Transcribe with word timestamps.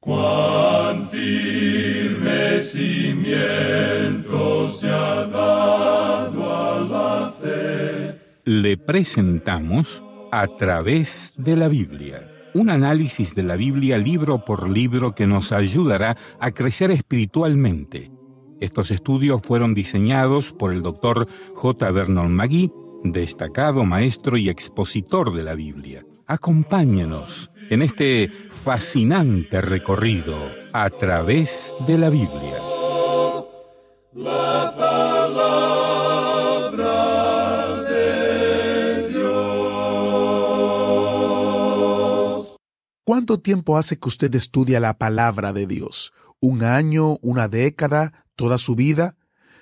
Cuán 0.00 1.08
firme 1.08 2.62
cimiento 2.62 4.70
se 4.70 4.88
ha 4.88 5.26
dado 5.26 6.54
a 6.54 6.80
la 6.80 7.32
fe. 7.32 8.14
Le 8.44 8.76
presentamos 8.76 10.04
a 10.30 10.46
través 10.56 11.34
de 11.36 11.56
la 11.56 11.66
Biblia. 11.66 12.30
Un 12.54 12.70
análisis 12.70 13.34
de 13.34 13.42
la 13.42 13.56
Biblia 13.56 13.98
libro 13.98 14.44
por 14.44 14.70
libro 14.70 15.16
que 15.16 15.26
nos 15.26 15.50
ayudará 15.50 16.16
a 16.38 16.52
crecer 16.52 16.92
espiritualmente. 16.92 18.12
Estos 18.60 18.92
estudios 18.92 19.42
fueron 19.42 19.74
diseñados 19.74 20.52
por 20.52 20.72
el 20.72 20.82
doctor 20.82 21.26
J. 21.54 21.90
Vernon 21.90 22.32
McGee, 22.32 22.70
destacado 23.02 23.84
maestro 23.84 24.36
y 24.36 24.48
expositor 24.48 25.34
de 25.34 25.42
la 25.42 25.56
Biblia. 25.56 26.04
Acompáñenos 26.30 27.50
en 27.70 27.80
este 27.80 28.28
fascinante 28.28 29.62
recorrido 29.62 30.36
a 30.74 30.90
través 30.90 31.74
de 31.86 31.96
la 31.96 32.10
Biblia. 32.10 32.58
¿Cuánto 43.04 43.40
tiempo 43.40 43.78
hace 43.78 43.98
que 43.98 44.08
usted 44.10 44.34
estudia 44.34 44.80
la 44.80 44.98
palabra 44.98 45.54
de 45.54 45.66
Dios? 45.66 46.12
¿Un 46.40 46.62
año? 46.62 47.16
¿Una 47.22 47.48
década? 47.48 48.26
¿Toda 48.36 48.58
su 48.58 48.74
vida? 48.74 49.16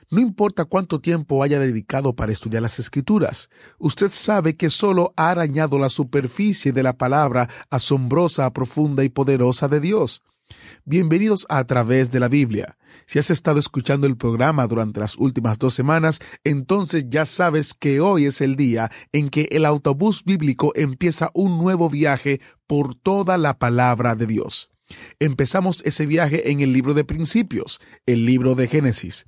No 0.09 0.20
importa 0.20 0.66
cuánto 0.66 1.01
tiempo 1.01 1.42
haya 1.42 1.59
dedicado 1.59 2.15
para 2.15 2.30
estudiar 2.30 2.62
las 2.62 2.78
escrituras, 2.78 3.51
usted 3.78 4.10
sabe 4.12 4.56
que 4.56 4.70
solo 4.70 5.12
ha 5.16 5.30
arañado 5.30 5.80
la 5.80 5.88
superficie 5.88 6.70
de 6.70 6.84
la 6.84 6.96
palabra 6.96 7.48
asombrosa, 7.70 8.52
profunda 8.52 9.02
y 9.02 9.09
poderosa 9.09 9.66
de 9.66 9.80
Dios. 9.80 10.23
Bienvenidos 10.84 11.45
a, 11.48 11.65
través 11.65 12.12
de 12.12 12.20
la 12.20 12.29
Biblia. 12.29 12.79
Si 13.06 13.19
has 13.19 13.30
estado 13.30 13.59
escuchando 13.59 14.06
el 14.06 14.16
programa 14.16 14.68
durante 14.68 15.01
las 15.01 15.16
últimas 15.16 15.59
dos 15.59 15.74
semanas, 15.74 16.20
entonces 16.45 17.07
ya 17.09 17.24
sabes 17.24 17.74
que 17.74 17.98
hoy 17.98 18.26
es 18.26 18.41
el 18.41 18.54
día 18.54 18.93
en 19.10 19.29
que 19.29 19.48
el 19.51 19.65
autobús 19.65 20.23
bíblico 20.24 20.70
empieza 20.76 21.32
un 21.35 21.59
nuevo 21.59 21.91
viaje 21.91 22.41
por 22.68 22.95
toda 22.95 23.38
la 23.38 23.59
palabra 23.59 24.15
de 24.15 24.29
Dios. 24.29 24.70
Empezamos 25.18 25.82
ese 25.85 26.07
viaje 26.07 26.52
en 26.52 26.60
el 26.60 26.73
libro 26.73 26.95
de 26.95 27.02
Principios, 27.02 27.80
el 28.07 28.24
libro 28.24 28.54
de 28.54 28.68
Génesis. 28.68 29.26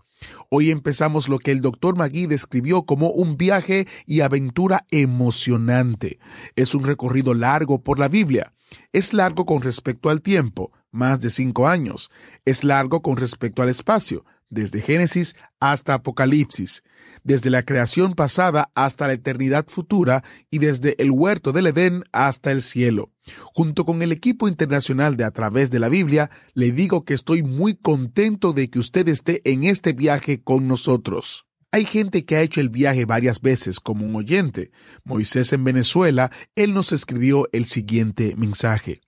Hoy 0.51 0.71
empezamos 0.71 1.29
lo 1.29 1.39
que 1.39 1.53
el 1.53 1.61
doctor 1.61 1.97
Magui 1.97 2.27
describió 2.27 2.85
como 2.85 3.11
un 3.11 3.37
viaje 3.37 3.87
y 4.07 4.21
aventura 4.21 4.87
emocionante. 4.91 6.19
Es 6.57 6.75
un 6.75 6.85
recorrido 6.85 7.35
largo 7.35 7.83
por 7.83 7.99
la 7.99 8.09
Biblia. 8.09 8.53
Es 8.93 9.13
largo 9.13 9.47
con 9.47 9.63
respecto 9.63 10.11
al 10.11 10.23
tiempo, 10.23 10.73
más 10.91 11.21
de 11.21 11.31
cinco 11.31 11.69
años. 11.69 12.11
Es 12.45 12.65
largo 12.65 13.03
con 13.03 13.17
respecto 13.17 13.63
al 13.63 13.69
espacio, 13.69 14.25
desde 14.51 14.81
Génesis 14.81 15.37
hasta 15.61 15.95
Apocalipsis, 15.95 16.83
desde 17.23 17.51
la 17.51 17.63
creación 17.63 18.15
pasada 18.15 18.71
hasta 18.75 19.07
la 19.07 19.15
eternidad 19.15 19.67
futura 19.69 20.25
y 20.51 20.59
desde 20.59 21.01
el 21.03 21.11
huerto 21.11 21.53
del 21.53 21.69
Edén 21.69 22.05
hasta 22.13 22.51
el 22.51 22.63
cielo. 22.63 23.11
Junto 23.55 23.85
con 23.85 24.03
el 24.03 24.13
equipo 24.13 24.49
internacional 24.49 25.17
de 25.17 25.25
A 25.25 25.31
través 25.31 25.71
de 25.71 25.79
la 25.79 25.89
Biblia, 25.89 26.31
le 26.55 26.73
digo 26.73 27.05
que 27.05 27.15
estoy 27.15 27.43
muy 27.43 27.77
contento 27.77 28.53
de 28.53 28.71
que 28.71 28.79
usted 28.79 29.09
esté 29.09 29.41
en 29.51 29.65
este 29.65 29.93
viaje 29.93 30.43
con 30.43 30.69
nosotros. 30.69 31.47
Hay 31.71 31.85
gente 31.85 32.25
que 32.25 32.37
ha 32.37 32.43
hecho 32.43 32.61
el 32.61 32.71
viaje 32.71 33.05
varias 33.05 33.43
veces 33.43 33.79
como 33.79 34.07
un 34.07 34.17
oyente. 34.17 34.71
Moisés 35.05 35.53
en 35.53 35.65
Venezuela, 35.65 36.31
él 36.57 36.73
nos 36.73 36.93
escribió 36.93 37.49
el 37.53 37.67
siguiente 37.67 38.35
mensaje. 38.37 39.03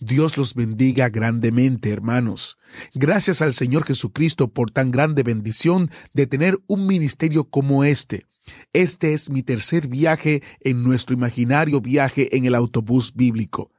Dios 0.00 0.36
los 0.36 0.54
bendiga 0.54 1.08
grandemente, 1.08 1.90
hermanos. 1.90 2.56
Gracias 2.94 3.42
al 3.42 3.52
Señor 3.52 3.84
Jesucristo 3.84 4.48
por 4.52 4.70
tan 4.70 4.90
grande 4.90 5.22
bendición 5.22 5.90
de 6.14 6.26
tener 6.26 6.58
un 6.66 6.86
ministerio 6.86 7.44
como 7.44 7.84
este. 7.84 8.24
Este 8.72 9.14
es 9.14 9.30
mi 9.30 9.42
tercer 9.42 9.88
viaje 9.88 10.42
en 10.60 10.82
nuestro 10.82 11.14
imaginario 11.14 11.80
viaje 11.80 12.36
en 12.36 12.44
el 12.44 12.54
autobús 12.54 13.14
bíblico. 13.14 13.72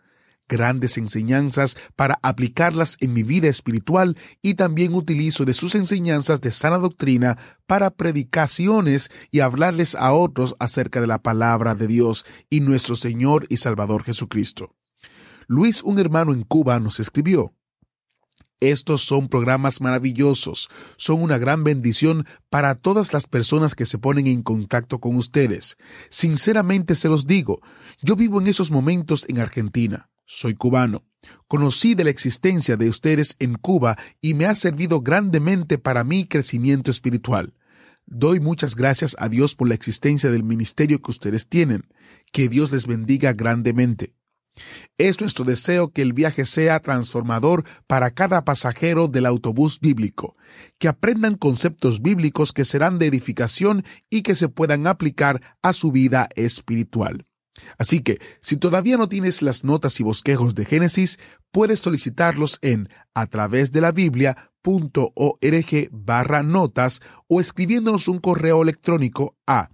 Grandes 0.48 0.98
enseñanzas 0.98 1.78
para 1.96 2.20
aplicarlas 2.24 2.98
en 3.02 3.14
mi 3.14 3.22
vida 3.22 3.48
espiritual 3.48 4.18
y 4.42 4.56
también 4.56 4.96
utilizo 4.96 5.46
de 5.46 5.54
sus 5.54 5.76
enseñanzas 5.76 6.42
de 6.42 6.52
sana 6.52 6.80
doctrina 6.80 7.38
para 7.68 7.92
predicaciones 7.92 9.12
y 9.30 9.42
hablarles 9.42 9.94
a 9.94 10.12
otros 10.12 10.56
acerca 10.60 11.02
de 11.02 11.08
la 11.08 11.20
palabra 11.20 11.76
de 11.76 11.86
Dios 11.86 12.26
y 12.50 12.62
nuestro 12.62 12.96
Señor 12.96 13.46
y 13.50 13.58
Salvador 13.58 14.04
Jesucristo. 14.04 14.76
Luis, 15.48 15.84
un 15.84 16.00
hermano 16.00 16.34
en 16.34 16.44
Cuba, 16.44 16.80
nos 16.80 17.00
escribió, 17.00 17.54
estos 18.60 19.02
son 19.02 19.30
programas 19.30 19.82
maravillosos, 19.82 20.70
son 20.98 21.22
una 21.22 21.38
gran 21.38 21.64
bendición 21.64 22.26
para 22.50 22.76
todas 22.76 23.14
las 23.14 23.28
personas 23.28 23.76
que 23.76 23.86
se 23.86 23.98
ponen 23.98 24.28
en 24.28 24.44
contacto 24.44 25.00
con 25.00 25.16
ustedes. 25.16 25.78
Sinceramente 26.10 26.96
se 26.96 27.10
los 27.10 27.26
digo, 27.26 27.62
yo 28.02 28.16
vivo 28.16 28.42
en 28.42 28.48
esos 28.48 28.72
momentos 28.72 29.26
en 29.30 29.40
Argentina, 29.40 30.10
soy 30.26 30.56
cubano. 30.56 31.04
Conocí 31.48 31.96
de 31.96 32.06
la 32.06 32.10
existencia 32.12 32.78
de 32.78 32.90
ustedes 32.90 33.36
en 33.40 33.56
Cuba 33.56 33.98
y 34.22 34.36
me 34.36 34.46
ha 34.46 34.56
servido 34.56 35.02
grandemente 35.02 35.78
para 35.78 36.04
mi 36.04 36.26
crecimiento 36.26 36.92
espiritual. 36.92 37.54
Doy 38.06 38.40
muchas 38.40 38.76
gracias 38.76 39.16
a 39.20 39.30
Dios 39.30 39.56
por 39.56 39.68
la 39.68 39.76
existencia 39.76 40.32
del 40.32 40.44
ministerio 40.44 41.02
que 41.02 41.12
ustedes 41.12 41.48
tienen. 41.48 41.88
Que 42.32 42.50
Dios 42.50 42.72
les 42.72 42.88
bendiga 42.88 43.34
grandemente. 43.34 44.14
Es 44.98 45.22
nuestro 45.22 45.46
deseo 45.46 45.92
que 45.92 46.02
el 46.02 46.14
viaje 46.14 46.46
sea 46.46 46.80
transformador 46.80 47.64
para 47.88 48.12
cada 48.12 48.44
pasajero 48.44 49.08
del 49.08 49.26
autobús 49.26 49.80
bíblico, 49.80 50.36
que 50.78 50.88
aprendan 50.88 51.36
conceptos 51.36 52.02
bíblicos 52.02 52.52
que 52.54 52.66
serán 52.66 53.00
de 53.00 53.08
edificación 53.08 53.84
y 54.10 54.22
que 54.22 54.36
se 54.36 54.50
puedan 54.50 54.88
aplicar 54.88 55.42
a 55.62 55.74
su 55.74 55.92
vida 55.92 56.30
espiritual. 56.36 57.26
Así 57.78 58.02
que, 58.02 58.20
si 58.42 58.58
todavía 58.58 58.98
no 58.98 59.10
tienes 59.10 59.42
las 59.42 59.64
notas 59.64 60.00
y 60.00 60.04
bosquejos 60.04 60.56
de 60.56 60.66
Génesis, 60.66 61.20
puedes 61.52 61.80
solicitarlos 61.80 62.60
en 62.62 62.90
a 63.14 63.28
través 63.28 63.72
de 63.72 63.82
la 63.82 63.92
Biblia.org 63.92 65.90
barra 65.92 66.44
notas 66.44 67.02
o 67.28 67.40
escribiéndonos 67.40 68.08
un 68.08 68.20
correo 68.20 68.62
electrónico 68.62 69.36
a 69.46 69.70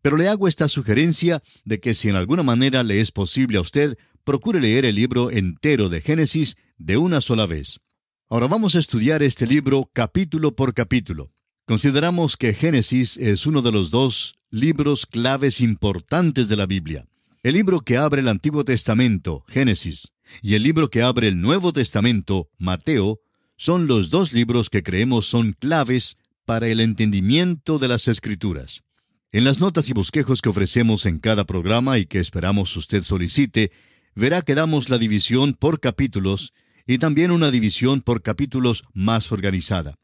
Pero 0.02 0.16
le 0.16 0.28
hago 0.28 0.48
esta 0.48 0.68
sugerencia 0.68 1.42
de 1.64 1.80
que 1.80 1.94
si 1.94 2.08
en 2.08 2.16
alguna 2.16 2.42
manera 2.42 2.82
le 2.82 3.00
es 3.00 3.10
posible 3.10 3.58
a 3.58 3.62
usted, 3.62 3.96
procure 4.24 4.60
leer 4.60 4.84
el 4.84 4.94
libro 4.94 5.30
entero 5.30 5.88
de 5.88 6.00
Génesis 6.00 6.56
de 6.76 6.96
una 6.96 7.20
sola 7.20 7.46
vez. 7.46 7.80
Ahora 8.28 8.46
vamos 8.46 8.76
a 8.76 8.78
estudiar 8.78 9.22
este 9.22 9.46
libro 9.46 9.90
capítulo 9.92 10.54
por 10.54 10.74
capítulo. 10.74 11.30
Consideramos 11.66 12.36
que 12.36 12.54
Génesis 12.54 13.16
es 13.16 13.46
uno 13.46 13.62
de 13.62 13.72
los 13.72 13.90
dos 13.90 14.38
libros 14.50 15.06
claves 15.06 15.60
importantes 15.60 16.48
de 16.48 16.56
la 16.56 16.66
Biblia. 16.66 17.06
El 17.42 17.54
libro 17.54 17.80
que 17.80 17.96
abre 17.96 18.20
el 18.20 18.28
Antiguo 18.28 18.64
Testamento, 18.64 19.44
Génesis, 19.48 20.12
y 20.42 20.54
el 20.54 20.62
libro 20.62 20.90
que 20.90 21.02
abre 21.02 21.28
el 21.28 21.40
Nuevo 21.40 21.72
Testamento, 21.72 22.48
Mateo, 22.58 23.20
son 23.56 23.86
los 23.86 24.10
dos 24.10 24.32
libros 24.32 24.70
que 24.70 24.82
creemos 24.82 25.26
son 25.26 25.52
claves 25.52 26.16
para 26.44 26.68
el 26.68 26.80
entendimiento 26.80 27.78
de 27.78 27.88
las 27.88 28.08
Escrituras. 28.08 28.82
En 29.30 29.44
las 29.44 29.60
notas 29.60 29.90
y 29.90 29.92
bosquejos 29.92 30.40
que 30.40 30.48
ofrecemos 30.48 31.04
en 31.04 31.18
cada 31.18 31.44
programa 31.44 31.98
y 31.98 32.06
que 32.06 32.18
esperamos 32.18 32.74
usted 32.78 33.02
solicite, 33.02 33.70
verá 34.14 34.40
que 34.40 34.54
damos 34.54 34.88
la 34.88 34.96
división 34.96 35.52
por 35.52 35.80
capítulos 35.80 36.54
y 36.86 36.96
también 36.96 37.30
una 37.30 37.50
división 37.50 38.00
por 38.00 38.22
capítulos 38.22 38.84
más 38.94 39.30
organizada. 39.30 39.96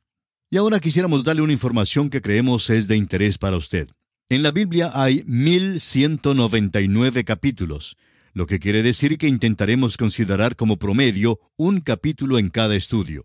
Y 0.50 0.58
ahora 0.58 0.78
quisiéramos 0.78 1.24
darle 1.24 1.40
una 1.40 1.54
información 1.54 2.10
que 2.10 2.20
creemos 2.20 2.68
es 2.68 2.86
de 2.86 2.96
interés 2.96 3.38
para 3.38 3.56
usted. 3.56 3.88
En 4.28 4.42
la 4.42 4.50
Biblia 4.50 4.90
hay 4.92 5.24
1199 5.26 7.24
capítulos, 7.24 7.96
lo 8.34 8.46
que 8.46 8.58
quiere 8.58 8.82
decir 8.82 9.16
que 9.16 9.26
intentaremos 9.26 9.96
considerar 9.96 10.54
como 10.54 10.76
promedio 10.76 11.40
un 11.56 11.80
capítulo 11.80 12.38
en 12.38 12.50
cada 12.50 12.76
estudio. 12.76 13.24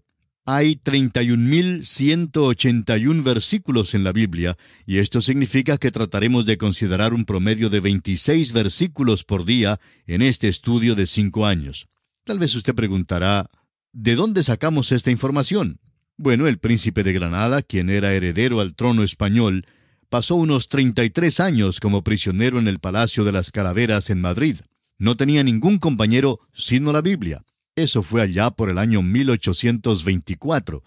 Hay 0.52 0.78
31.181 0.78 3.24
versículos 3.24 3.94
en 3.94 4.04
la 4.04 4.12
Biblia, 4.12 4.58
y 4.88 4.98
esto 4.98 5.22
significa 5.22 5.78
que 5.78 5.92
trataremos 5.92 6.48
de 6.48 6.58
considerar 6.58 7.14
un 7.14 7.26
promedio 7.26 7.70
de 7.70 7.80
26 7.80 8.52
versículos 8.52 9.24
por 9.24 9.46
día 9.46 9.80
en 10.08 10.24
este 10.24 10.48
estudio 10.48 10.96
de 10.96 11.06
cinco 11.06 11.46
años. 11.46 11.88
Tal 12.24 12.40
vez 12.40 12.56
usted 12.56 12.74
preguntará, 12.74 13.52
¿de 13.94 14.16
dónde 14.16 14.44
sacamos 14.44 14.92
esta 14.92 15.12
información? 15.12 15.80
Bueno, 16.18 16.48
el 16.48 16.58
príncipe 16.58 17.04
de 17.04 17.14
Granada, 17.14 17.62
quien 17.62 17.92
era 17.92 18.14
heredero 18.14 18.60
al 18.60 18.74
trono 18.74 19.04
español, 19.04 19.68
pasó 20.10 20.34
unos 20.34 20.68
33 20.68 21.42
años 21.42 21.80
como 21.80 22.04
prisionero 22.04 22.58
en 22.58 22.68
el 22.68 22.80
Palacio 22.80 23.24
de 23.24 23.34
las 23.34 23.52
Calaveras 23.52 24.10
en 24.10 24.20
Madrid. 24.20 24.56
No 24.98 25.16
tenía 25.16 25.44
ningún 25.44 25.78
compañero 25.78 26.40
sino 26.54 26.92
la 26.92 27.04
Biblia. 27.04 27.44
Eso 27.80 28.04
fue 28.04 28.22
allá 28.22 28.52
por 28.52 28.70
el 28.70 28.78
año 28.78 29.02
1824. 29.02 30.84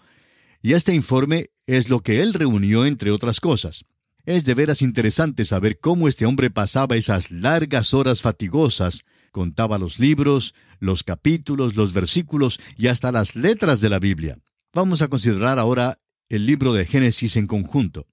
Y 0.61 0.73
este 0.73 0.93
informe 0.93 1.49
es 1.65 1.89
lo 1.89 2.01
que 2.01 2.21
él 2.21 2.35
reunió 2.35 2.85
entre 2.85 3.09
otras 3.09 3.39
cosas. 3.39 3.85
Es 4.25 4.45
de 4.45 4.53
veras 4.53 4.83
interesante 4.83 5.43
saber 5.43 5.79
cómo 5.79 6.07
este 6.07 6.27
hombre 6.27 6.51
pasaba 6.51 6.95
esas 6.95 7.31
largas 7.31 7.95
horas 7.95 8.21
fatigosas, 8.21 9.05
contaba 9.31 9.79
los 9.79 9.97
libros, 9.97 10.53
los 10.79 11.01
capítulos, 11.01 11.75
los 11.75 11.93
versículos 11.93 12.59
y 12.77 12.87
hasta 12.87 13.11
las 13.11 13.35
letras 13.35 13.81
de 13.81 13.89
la 13.89 13.97
Biblia. 13.97 14.37
Vamos 14.71 15.01
a 15.01 15.07
considerar 15.07 15.57
ahora 15.57 15.97
el 16.29 16.45
libro 16.45 16.73
de 16.73 16.85
Génesis 16.85 17.37
en 17.37 17.47
conjunto. 17.47 18.05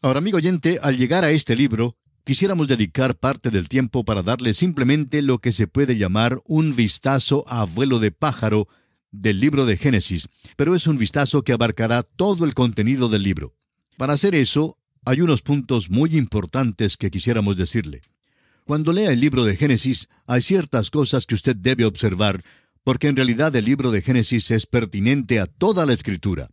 Ahora, 0.00 0.18
amigo 0.18 0.36
oyente, 0.36 0.78
al 0.80 0.96
llegar 0.96 1.24
a 1.24 1.32
este 1.32 1.56
libro, 1.56 1.96
quisiéramos 2.28 2.68
dedicar 2.68 3.16
parte 3.16 3.48
del 3.48 3.70
tiempo 3.70 4.04
para 4.04 4.22
darle 4.22 4.52
simplemente 4.52 5.22
lo 5.22 5.38
que 5.38 5.50
se 5.50 5.66
puede 5.66 5.96
llamar 5.96 6.42
un 6.44 6.76
vistazo 6.76 7.42
a 7.48 7.64
vuelo 7.64 8.00
de 8.00 8.10
pájaro 8.10 8.68
del 9.10 9.40
libro 9.40 9.64
de 9.64 9.78
Génesis, 9.78 10.28
pero 10.54 10.74
es 10.74 10.86
un 10.86 10.98
vistazo 10.98 11.42
que 11.42 11.54
abarcará 11.54 12.02
todo 12.02 12.44
el 12.44 12.52
contenido 12.52 13.08
del 13.08 13.22
libro. 13.22 13.54
Para 13.96 14.12
hacer 14.12 14.34
eso, 14.34 14.76
hay 15.06 15.22
unos 15.22 15.40
puntos 15.40 15.88
muy 15.88 16.18
importantes 16.18 16.98
que 16.98 17.10
quisiéramos 17.10 17.56
decirle. 17.56 18.02
Cuando 18.66 18.92
lea 18.92 19.10
el 19.10 19.20
libro 19.20 19.46
de 19.46 19.56
Génesis, 19.56 20.10
hay 20.26 20.42
ciertas 20.42 20.90
cosas 20.90 21.24
que 21.24 21.34
usted 21.34 21.56
debe 21.56 21.86
observar, 21.86 22.44
porque 22.84 23.08
en 23.08 23.16
realidad 23.16 23.56
el 23.56 23.64
libro 23.64 23.90
de 23.90 24.02
Génesis 24.02 24.50
es 24.50 24.66
pertinente 24.66 25.40
a 25.40 25.46
toda 25.46 25.86
la 25.86 25.94
escritura. 25.94 26.50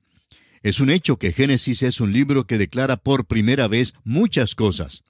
Es 0.64 0.80
un 0.80 0.90
hecho 0.90 1.18
que 1.18 1.34
Génesis 1.34 1.84
es 1.84 2.00
un 2.00 2.14
libro 2.14 2.48
que 2.48 2.58
declara 2.58 2.96
por 2.96 3.26
primera 3.26 3.68
vez 3.68 3.94
muchas 4.06 4.56
cosas. 4.56 5.04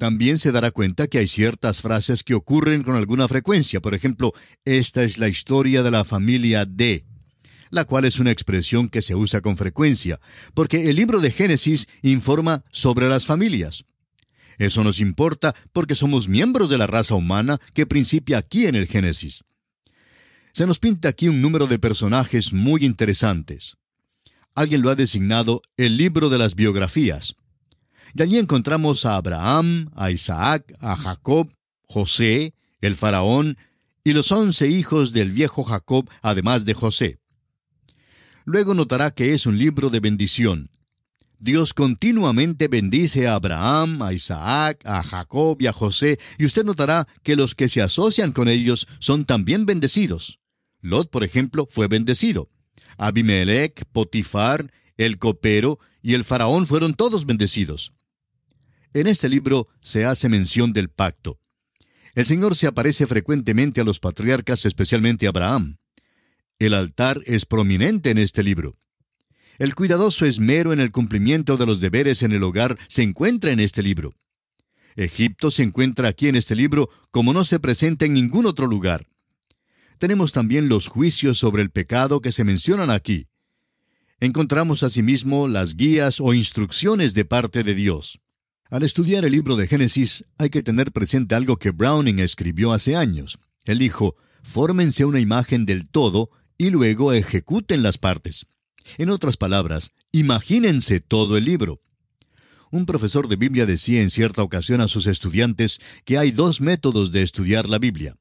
También 0.00 0.38
se 0.38 0.50
dará 0.50 0.70
cuenta 0.70 1.08
que 1.08 1.18
hay 1.18 1.28
ciertas 1.28 1.82
frases 1.82 2.24
que 2.24 2.32
ocurren 2.32 2.82
con 2.84 2.96
alguna 2.96 3.28
frecuencia. 3.28 3.80
Por 3.80 3.92
ejemplo, 3.92 4.32
esta 4.64 5.04
es 5.04 5.18
la 5.18 5.28
historia 5.28 5.82
de 5.82 5.90
la 5.90 6.06
familia 6.06 6.64
D, 6.64 7.04
la 7.68 7.84
cual 7.84 8.06
es 8.06 8.18
una 8.18 8.30
expresión 8.30 8.88
que 8.88 9.02
se 9.02 9.14
usa 9.14 9.42
con 9.42 9.58
frecuencia, 9.58 10.18
porque 10.54 10.88
el 10.88 10.96
libro 10.96 11.20
de 11.20 11.30
Génesis 11.30 11.86
informa 12.00 12.64
sobre 12.70 13.10
las 13.10 13.26
familias. 13.26 13.84
Eso 14.56 14.82
nos 14.84 15.00
importa 15.00 15.54
porque 15.70 15.94
somos 15.94 16.28
miembros 16.28 16.70
de 16.70 16.78
la 16.78 16.86
raza 16.86 17.14
humana 17.14 17.60
que 17.74 17.84
principia 17.84 18.38
aquí 18.38 18.64
en 18.64 18.76
el 18.76 18.86
Génesis. 18.86 19.44
Se 20.54 20.66
nos 20.66 20.78
pinta 20.78 21.10
aquí 21.10 21.28
un 21.28 21.42
número 21.42 21.66
de 21.66 21.78
personajes 21.78 22.54
muy 22.54 22.86
interesantes. 22.86 23.76
Alguien 24.54 24.80
lo 24.80 24.88
ha 24.88 24.94
designado 24.94 25.60
el 25.76 25.98
libro 25.98 26.30
de 26.30 26.38
las 26.38 26.54
biografías. 26.54 27.36
De 28.14 28.24
allí 28.24 28.38
encontramos 28.38 29.06
a 29.06 29.16
Abraham, 29.16 29.90
a 29.94 30.10
Isaac, 30.10 30.74
a 30.80 30.96
Jacob, 30.96 31.50
José, 31.82 32.54
el 32.80 32.96
faraón 32.96 33.56
y 34.02 34.12
los 34.12 34.32
once 34.32 34.68
hijos 34.68 35.12
del 35.12 35.30
viejo 35.30 35.64
Jacob, 35.64 36.08
además 36.22 36.64
de 36.64 36.74
José. 36.74 37.18
Luego 38.44 38.74
notará 38.74 39.12
que 39.12 39.34
es 39.34 39.46
un 39.46 39.58
libro 39.58 39.90
de 39.90 40.00
bendición. 40.00 40.70
Dios 41.38 41.72
continuamente 41.72 42.68
bendice 42.68 43.28
a 43.28 43.34
Abraham, 43.34 44.02
a 44.02 44.12
Isaac, 44.12 44.82
a 44.84 45.02
Jacob 45.02 45.56
y 45.60 45.66
a 45.66 45.72
José, 45.72 46.18
y 46.38 46.44
usted 46.44 46.64
notará 46.64 47.06
que 47.22 47.36
los 47.36 47.54
que 47.54 47.68
se 47.68 47.80
asocian 47.80 48.32
con 48.32 48.48
ellos 48.48 48.86
son 48.98 49.24
también 49.24 49.66
bendecidos. 49.66 50.38
Lot, 50.82 51.10
por 51.10 51.24
ejemplo, 51.24 51.66
fue 51.70 51.86
bendecido. 51.86 52.50
Abimelech, 52.98 53.84
Potifar, 53.92 54.70
el 54.96 55.18
copero 55.18 55.78
y 56.02 56.14
el 56.14 56.24
faraón 56.24 56.66
fueron 56.66 56.94
todos 56.94 57.24
bendecidos. 57.24 57.92
En 58.92 59.06
este 59.06 59.28
libro 59.28 59.68
se 59.80 60.04
hace 60.04 60.28
mención 60.28 60.72
del 60.72 60.88
pacto. 60.88 61.38
El 62.16 62.26
Señor 62.26 62.56
se 62.56 62.66
aparece 62.66 63.06
frecuentemente 63.06 63.80
a 63.80 63.84
los 63.84 64.00
patriarcas, 64.00 64.66
especialmente 64.66 65.26
a 65.26 65.28
Abraham. 65.28 65.76
El 66.58 66.74
altar 66.74 67.22
es 67.24 67.46
prominente 67.46 68.10
en 68.10 68.18
este 68.18 68.42
libro. 68.42 68.76
El 69.58 69.76
cuidadoso 69.76 70.26
esmero 70.26 70.72
en 70.72 70.80
el 70.80 70.90
cumplimiento 70.90 71.56
de 71.56 71.66
los 71.66 71.80
deberes 71.80 72.24
en 72.24 72.32
el 72.32 72.42
hogar 72.42 72.76
se 72.88 73.02
encuentra 73.02 73.52
en 73.52 73.60
este 73.60 73.82
libro. 73.82 74.14
Egipto 74.96 75.52
se 75.52 75.62
encuentra 75.62 76.08
aquí 76.08 76.26
en 76.26 76.34
este 76.34 76.56
libro 76.56 76.90
como 77.12 77.32
no 77.32 77.44
se 77.44 77.60
presenta 77.60 78.06
en 78.06 78.14
ningún 78.14 78.46
otro 78.46 78.66
lugar. 78.66 79.06
Tenemos 79.98 80.32
también 80.32 80.68
los 80.68 80.88
juicios 80.88 81.38
sobre 81.38 81.62
el 81.62 81.70
pecado 81.70 82.20
que 82.20 82.32
se 82.32 82.42
mencionan 82.42 82.90
aquí. 82.90 83.28
Encontramos 84.18 84.82
asimismo 84.82 85.46
las 85.46 85.76
guías 85.76 86.20
o 86.20 86.34
instrucciones 86.34 87.14
de 87.14 87.24
parte 87.24 87.62
de 87.62 87.74
Dios. 87.74 88.18
Al 88.70 88.84
estudiar 88.84 89.24
el 89.24 89.32
libro 89.32 89.56
de 89.56 89.66
Génesis 89.66 90.24
hay 90.38 90.48
que 90.48 90.62
tener 90.62 90.92
presente 90.92 91.34
algo 91.34 91.56
que 91.56 91.72
Browning 91.72 92.20
escribió 92.20 92.72
hace 92.72 92.94
años. 92.94 93.40
Él 93.64 93.80
dijo, 93.80 94.14
fórmense 94.44 95.04
una 95.04 95.18
imagen 95.18 95.66
del 95.66 95.88
todo 95.90 96.30
y 96.56 96.70
luego 96.70 97.12
ejecuten 97.12 97.82
las 97.82 97.98
partes. 97.98 98.46
En 98.96 99.10
otras 99.10 99.36
palabras, 99.36 99.90
imagínense 100.12 101.00
todo 101.00 101.36
el 101.36 101.46
libro. 101.46 101.80
Un 102.70 102.86
profesor 102.86 103.26
de 103.26 103.34
Biblia 103.34 103.66
decía 103.66 104.02
en 104.02 104.10
cierta 104.10 104.44
ocasión 104.44 104.80
a 104.80 104.86
sus 104.86 105.08
estudiantes 105.08 105.80
que 106.04 106.16
hay 106.16 106.30
dos 106.30 106.60
métodos 106.60 107.10
de 107.10 107.22
estudiar 107.22 107.68
la 107.68 107.80
Biblia. 107.80 108.18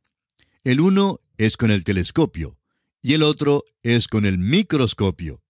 El 0.63 0.81
uno 0.81 1.19
es 1.37 1.57
con 1.57 1.69
el 1.69 1.83
telescopio 1.83 2.57
y 3.03 3.13
el 3.13 3.21
otro 3.21 3.65
es 3.83 4.07
con 4.07 4.25
el 4.25 4.39
microscopio. 4.39 5.43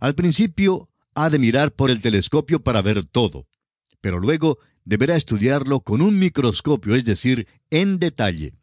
Al 0.00 0.16
principio 0.16 0.88
ha 1.14 1.30
de 1.30 1.38
mirar 1.38 1.70
por 1.70 1.88
el 1.88 2.02
telescopio 2.02 2.58
para 2.64 2.82
ver 2.82 3.04
todo 3.04 3.46
pero 4.00 4.18
luego 4.18 4.58
deberá 4.84 5.16
estudiarlo 5.16 5.80
con 5.80 6.00
un 6.00 6.18
microscopio, 6.18 6.94
es 6.94 7.04
decir, 7.04 7.46
en 7.70 7.98
detalle. 7.98 8.54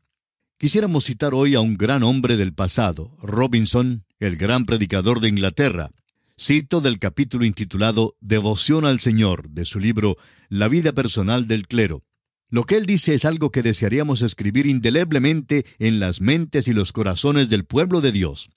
Quisiéramos 0.58 1.06
citar 1.06 1.34
hoy 1.34 1.56
a 1.56 1.62
un 1.62 1.77
gran 1.77 2.04
hombre 2.04 2.38
del 2.38 2.54
pasado, 2.54 3.15
Robinson, 3.22 4.06
el 4.20 4.38
gran 4.38 4.65
predicador 4.65 5.20
de 5.20 5.30
Inglaterra. 5.30 5.92
Cito 6.39 6.82
del 6.82 7.00
capítulo 7.00 7.46
intitulado 7.46 8.15
Devoción 8.20 8.86
al 8.86 9.00
Señor, 9.00 9.50
de 9.50 9.65
su 9.65 9.80
libro 9.80 10.18
La 10.50 10.68
vida 10.68 10.94
personal 10.94 11.48
del 11.48 11.68
clero. 11.68 12.04
Lo 12.50 12.63
que 12.63 12.75
él 12.75 12.86
dice 12.86 13.13
es 13.13 13.25
algo 13.25 13.51
que 13.51 13.63
desearíamos 13.63 14.22
escribir 14.22 14.65
indeleblemente 14.65 15.65
en 15.80 16.00
las 16.00 16.22
mentes 16.22 16.68
y 16.68 16.74
los 16.74 16.94
corazones 16.94 17.50
del 17.50 17.65
pueblo 17.65 18.01
de 18.01 18.12
Dios. 18.12 18.50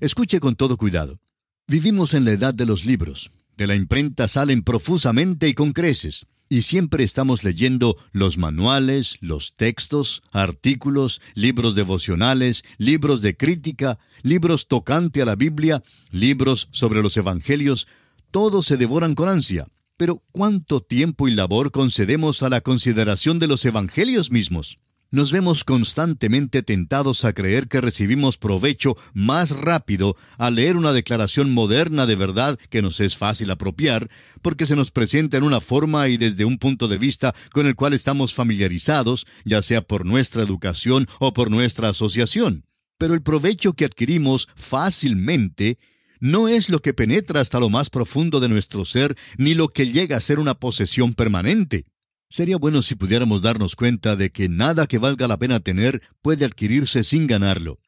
Escuche 0.00 0.40
con 0.40 0.56
todo 0.56 0.76
cuidado. 0.76 1.20
Vivimos 1.66 2.14
en 2.14 2.24
la 2.24 2.32
edad 2.32 2.54
de 2.54 2.66
los 2.66 2.84
libros. 2.84 3.32
De 3.56 3.66
la 3.66 3.74
imprenta 3.74 4.28
salen 4.28 4.62
profusamente 4.62 5.48
y 5.48 5.54
con 5.54 5.72
creces 5.72 6.26
y 6.48 6.62
siempre 6.62 7.02
estamos 7.04 7.42
leyendo 7.42 7.96
los 8.12 8.38
manuales, 8.38 9.16
los 9.20 9.54
textos, 9.56 10.22
artículos, 10.30 11.20
libros 11.34 11.74
devocionales, 11.74 12.64
libros 12.78 13.20
de 13.20 13.36
crítica, 13.36 13.98
libros 14.22 14.68
tocante 14.68 15.22
a 15.22 15.24
la 15.24 15.34
Biblia, 15.34 15.82
libros 16.10 16.68
sobre 16.70 17.02
los 17.02 17.16
Evangelios, 17.16 17.88
todos 18.30 18.66
se 18.66 18.76
devoran 18.76 19.14
con 19.14 19.28
ansia. 19.28 19.66
Pero 19.96 20.22
¿cuánto 20.30 20.80
tiempo 20.80 21.26
y 21.26 21.34
labor 21.34 21.72
concedemos 21.72 22.42
a 22.42 22.50
la 22.50 22.60
consideración 22.60 23.38
de 23.38 23.46
los 23.46 23.64
Evangelios 23.64 24.30
mismos? 24.30 24.76
Nos 25.10 25.32
vemos 25.32 25.64
constantemente 25.64 26.62
tentados 26.62 27.24
a 27.24 27.32
creer 27.32 27.68
que 27.68 27.80
recibimos 27.80 28.36
provecho 28.38 28.96
más 29.14 29.50
rápido 29.50 30.16
al 30.38 30.56
leer 30.56 30.76
una 30.76 30.92
declaración 30.92 31.52
moderna 31.52 32.06
de 32.06 32.16
verdad 32.16 32.58
que 32.70 32.82
nos 32.82 33.00
es 33.00 33.16
fácil 33.16 33.50
apropiar, 33.50 34.10
porque 34.42 34.66
se 34.66 34.76
nos 34.76 34.90
presenta 34.90 35.36
en 35.36 35.44
una 35.44 35.60
forma 35.60 36.08
y 36.08 36.16
desde 36.16 36.44
un 36.44 36.58
punto 36.58 36.88
de 36.88 36.98
vista 36.98 37.34
con 37.52 37.66
el 37.66 37.74
cual 37.74 37.92
estamos 37.92 38.34
familiarizados, 38.34 39.26
ya 39.44 39.62
sea 39.62 39.82
por 39.82 40.04
nuestra 40.04 40.42
educación 40.42 41.08
o 41.18 41.32
por 41.32 41.50
nuestra 41.50 41.88
asociación. 41.90 42.64
Pero 42.98 43.14
el 43.14 43.22
provecho 43.22 43.74
que 43.74 43.84
adquirimos 43.84 44.48
fácilmente 44.56 45.78
no 46.18 46.48
es 46.48 46.68
lo 46.68 46.80
que 46.80 46.94
penetra 46.94 47.40
hasta 47.40 47.60
lo 47.60 47.68
más 47.68 47.90
profundo 47.90 48.40
de 48.40 48.48
nuestro 48.48 48.84
ser, 48.84 49.16
ni 49.36 49.54
lo 49.54 49.68
que 49.68 49.92
llega 49.92 50.16
a 50.16 50.20
ser 50.20 50.38
una 50.38 50.54
posesión 50.54 51.14
permanente. 51.14 51.84
Sería 52.28 52.56
bueno 52.56 52.82
si 52.82 52.96
pudiéramos 52.96 53.42
darnos 53.42 53.76
cuenta 53.76 54.16
de 54.16 54.30
que 54.30 54.48
nada 54.48 54.86
que 54.86 54.98
valga 54.98 55.28
la 55.28 55.38
pena 55.38 55.60
tener 55.60 56.02
puede 56.22 56.44
adquirirse 56.44 57.04
sin 57.04 57.26
ganarlo. 57.26 57.78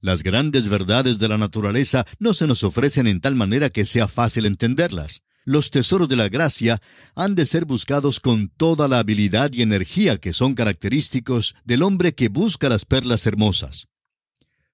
Las 0.00 0.22
grandes 0.22 0.68
verdades 0.68 1.18
de 1.18 1.28
la 1.28 1.38
naturaleza 1.38 2.06
no 2.18 2.34
se 2.34 2.46
nos 2.46 2.62
ofrecen 2.64 3.06
en 3.06 3.20
tal 3.20 3.34
manera 3.34 3.70
que 3.70 3.84
sea 3.84 4.08
fácil 4.08 4.46
entenderlas. 4.46 5.22
Los 5.44 5.70
tesoros 5.70 6.08
de 6.08 6.16
la 6.16 6.28
gracia 6.28 6.80
han 7.14 7.34
de 7.34 7.46
ser 7.46 7.64
buscados 7.64 8.20
con 8.20 8.48
toda 8.48 8.88
la 8.88 8.98
habilidad 8.98 9.50
y 9.52 9.62
energía 9.62 10.18
que 10.18 10.32
son 10.32 10.54
característicos 10.54 11.54
del 11.64 11.82
hombre 11.82 12.14
que 12.14 12.28
busca 12.28 12.68
las 12.68 12.84
perlas 12.84 13.26
hermosas. 13.26 13.88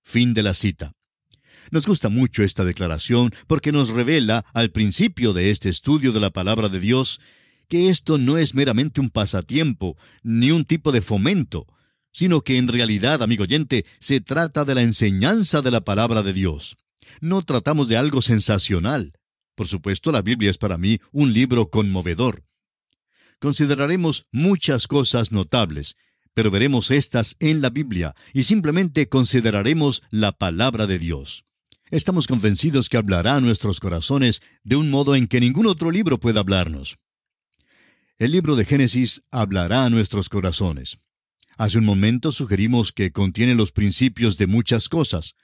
Fin 0.03 0.35
de 0.35 0.43
la 0.43 0.55
cita. 0.55 0.93
Nos 1.71 1.87
gusta 1.87 2.09
mucho 2.09 2.43
esta 2.43 2.65
declaración 2.65 3.33
porque 3.47 3.73
nos 3.73 3.91
revela, 3.91 4.45
al 4.53 4.71
principio 4.71 5.33
de 5.33 5.51
este 5.51 5.69
estudio 5.69 6.13
de 6.13 6.21
la 6.21 6.31
palabra 6.31 6.69
de 6.69 6.79
Dios, 6.79 7.21
que 7.69 7.89
esto 7.89 8.19
no 8.19 8.39
es 8.39 8.55
meramente 8.55 9.01
un 9.01 9.11
pasatiempo, 9.11 9.97
ni 10.23 10.51
un 10.51 10.65
tipo 10.65 10.93
de 10.93 11.03
fomento, 11.03 11.67
sino 12.13 12.41
que 12.43 12.57
en 12.57 12.69
realidad, 12.69 13.23
amigo 13.23 13.45
oyente, 13.45 13.85
se 13.99 14.21
trata 14.21 14.65
de 14.65 14.75
la 14.75 14.83
enseñanza 14.83 15.63
de 15.63 15.71
la 15.71 15.83
palabra 15.83 16.23
de 16.23 16.33
Dios. 16.33 16.77
No 17.21 17.43
tratamos 17.43 17.89
de 17.89 17.97
algo 17.97 18.23
sensacional. 18.23 19.13
Por 19.55 19.69
supuesto, 19.69 20.13
la 20.13 20.23
Biblia 20.23 20.51
es 20.51 20.59
para 20.59 20.79
mí 20.79 21.01
un 21.13 21.33
libro 21.33 21.71
conmovedor. 21.71 22.45
Consideraremos 23.39 24.27
muchas 24.33 24.87
cosas 24.87 25.31
notables, 25.31 25.97
pero 26.35 26.51
veremos 26.51 26.91
estas 26.91 27.37
en 27.41 27.61
la 27.61 27.71
Biblia 27.71 28.15
y 28.33 28.45
simplemente 28.45 29.09
consideraremos 29.09 30.03
la 30.11 30.33
palabra 30.33 30.87
de 30.87 30.99
Dios. 30.99 31.45
Estamos 31.91 32.27
convencidos 32.27 32.89
que 32.89 32.97
hablará 32.97 33.37
a 33.37 33.41
nuestros 33.41 33.79
corazones 33.79 34.43
de 34.65 34.77
un 34.77 34.91
modo 34.91 35.15
en 35.15 35.29
que 35.29 35.41
ningún 35.41 35.67
otro 35.67 35.91
libro 35.91 36.19
pueda 36.19 36.41
hablarnos. 36.41 36.99
El 38.19 38.33
libro 38.33 38.57
de 38.57 38.65
Génesis 38.65 39.23
hablará 39.31 39.85
a 39.85 39.91
nuestros 39.91 40.31
corazones. 40.31 40.97
Hace 41.59 41.77
un 41.77 41.85
momento 41.85 42.33
sugerimos 42.33 42.93
que 42.93 43.13
contiene 43.13 43.55
los 43.55 43.73
principios 43.73 44.39
de 44.39 44.47
muchas 44.47 44.89
cosas. 44.89 45.35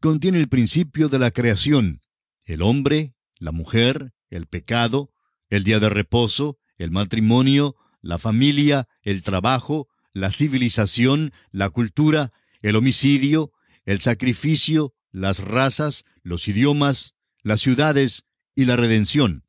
Contiene 0.00 0.38
el 0.38 0.48
principio 0.48 1.08
de 1.08 1.20
la 1.20 1.30
creación, 1.30 2.00
el 2.44 2.62
hombre, 2.62 3.14
la 3.38 3.52
mujer, 3.52 4.14
el 4.30 4.46
pecado, 4.46 5.12
el 5.48 5.62
día 5.62 5.78
de 5.78 5.90
reposo, 5.90 6.58
el 6.76 6.90
matrimonio, 6.90 7.76
la 8.02 8.18
familia, 8.18 8.88
el 9.02 9.22
trabajo, 9.22 9.86
la 10.12 10.32
civilización, 10.32 11.32
la 11.52 11.70
cultura, 11.70 12.32
el 12.62 12.74
homicidio, 12.74 13.52
el 13.84 14.00
sacrificio, 14.00 14.92
las 15.12 15.38
razas, 15.38 16.04
los 16.24 16.48
idiomas, 16.48 17.14
las 17.44 17.60
ciudades 17.60 18.24
y 18.56 18.64
la 18.64 18.74
redención 18.74 19.44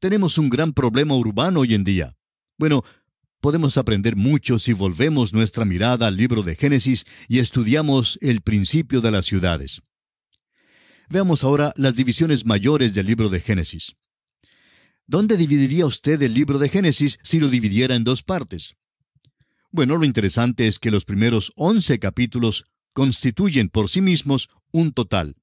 tenemos 0.00 0.38
un 0.38 0.48
gran 0.48 0.72
problema 0.72 1.14
urbano 1.16 1.60
hoy 1.60 1.74
en 1.74 1.84
día. 1.84 2.16
Bueno, 2.58 2.84
podemos 3.40 3.76
aprender 3.76 4.16
mucho 4.16 4.58
si 4.58 4.72
volvemos 4.72 5.32
nuestra 5.32 5.64
mirada 5.64 6.06
al 6.06 6.16
libro 6.16 6.42
de 6.42 6.56
Génesis 6.56 7.04
y 7.28 7.38
estudiamos 7.38 8.18
el 8.20 8.40
principio 8.40 9.00
de 9.00 9.10
las 9.10 9.26
ciudades. 9.26 9.82
Veamos 11.08 11.44
ahora 11.44 11.72
las 11.76 11.96
divisiones 11.96 12.44
mayores 12.44 12.94
del 12.94 13.06
libro 13.06 13.28
de 13.28 13.40
Génesis. 13.40 13.96
¿Dónde 15.06 15.38
dividiría 15.38 15.86
usted 15.86 16.20
el 16.20 16.34
libro 16.34 16.58
de 16.58 16.68
Génesis 16.68 17.18
si 17.22 17.40
lo 17.40 17.48
dividiera 17.48 17.94
en 17.94 18.04
dos 18.04 18.22
partes? 18.22 18.76
Bueno, 19.70 19.96
lo 19.96 20.04
interesante 20.04 20.66
es 20.66 20.78
que 20.78 20.90
los 20.90 21.04
primeros 21.04 21.52
once 21.56 21.98
capítulos 21.98 22.64
constituyen 22.92 23.68
por 23.68 23.88
sí 23.88 24.00
mismos 24.00 24.48
un 24.70 24.92
total. 24.92 25.36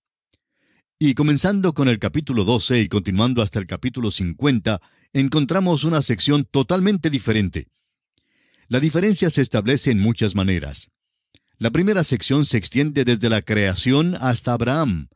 Y 0.98 1.14
comenzando 1.14 1.74
con 1.74 1.90
el 1.90 2.00
capítulo 2.00 2.46
12 2.46 2.80
y 2.80 2.88
continuando 2.88 3.42
hasta 3.42 3.60
el 3.60 3.68
capítulo 3.68 4.12
50, 4.12 4.82
encontramos 5.12 5.84
una 5.84 6.02
sección 6.02 6.46
totalmente 6.46 7.10
diferente. 7.10 7.68
La 8.70 8.80
diferencia 8.80 9.30
se 9.30 9.42
establece 9.42 9.92
en 9.92 10.00
muchas 10.00 10.36
maneras. 10.36 10.92
La 11.58 11.70
primera 11.70 12.06
sección 12.06 12.46
se 12.46 12.58
extiende 12.58 13.04
desde 13.04 13.30
la 13.30 13.42
creación 13.42 14.16
hasta 14.16 14.54
Abraham. 14.54 15.10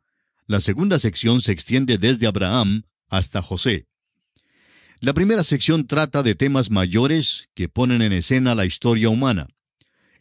La 0.48 0.59
segunda 0.59 1.00
sección 1.00 1.39
se 1.39 1.53
extiende 1.53 1.98
desde 1.98 2.27
Abraham 2.27 2.83
hasta 3.07 3.41
José. 3.41 3.88
La 5.00 5.13
primera 5.13 5.45
sección 5.45 5.88
trata 5.88 6.24
de 6.24 6.36
temas 6.36 6.71
mayores 6.71 7.48
que 7.55 7.69
ponen 7.69 8.01
en 8.01 8.12
escena 8.12 8.53
la 8.53 8.65
historia 8.65 9.07
humana. 9.07 9.48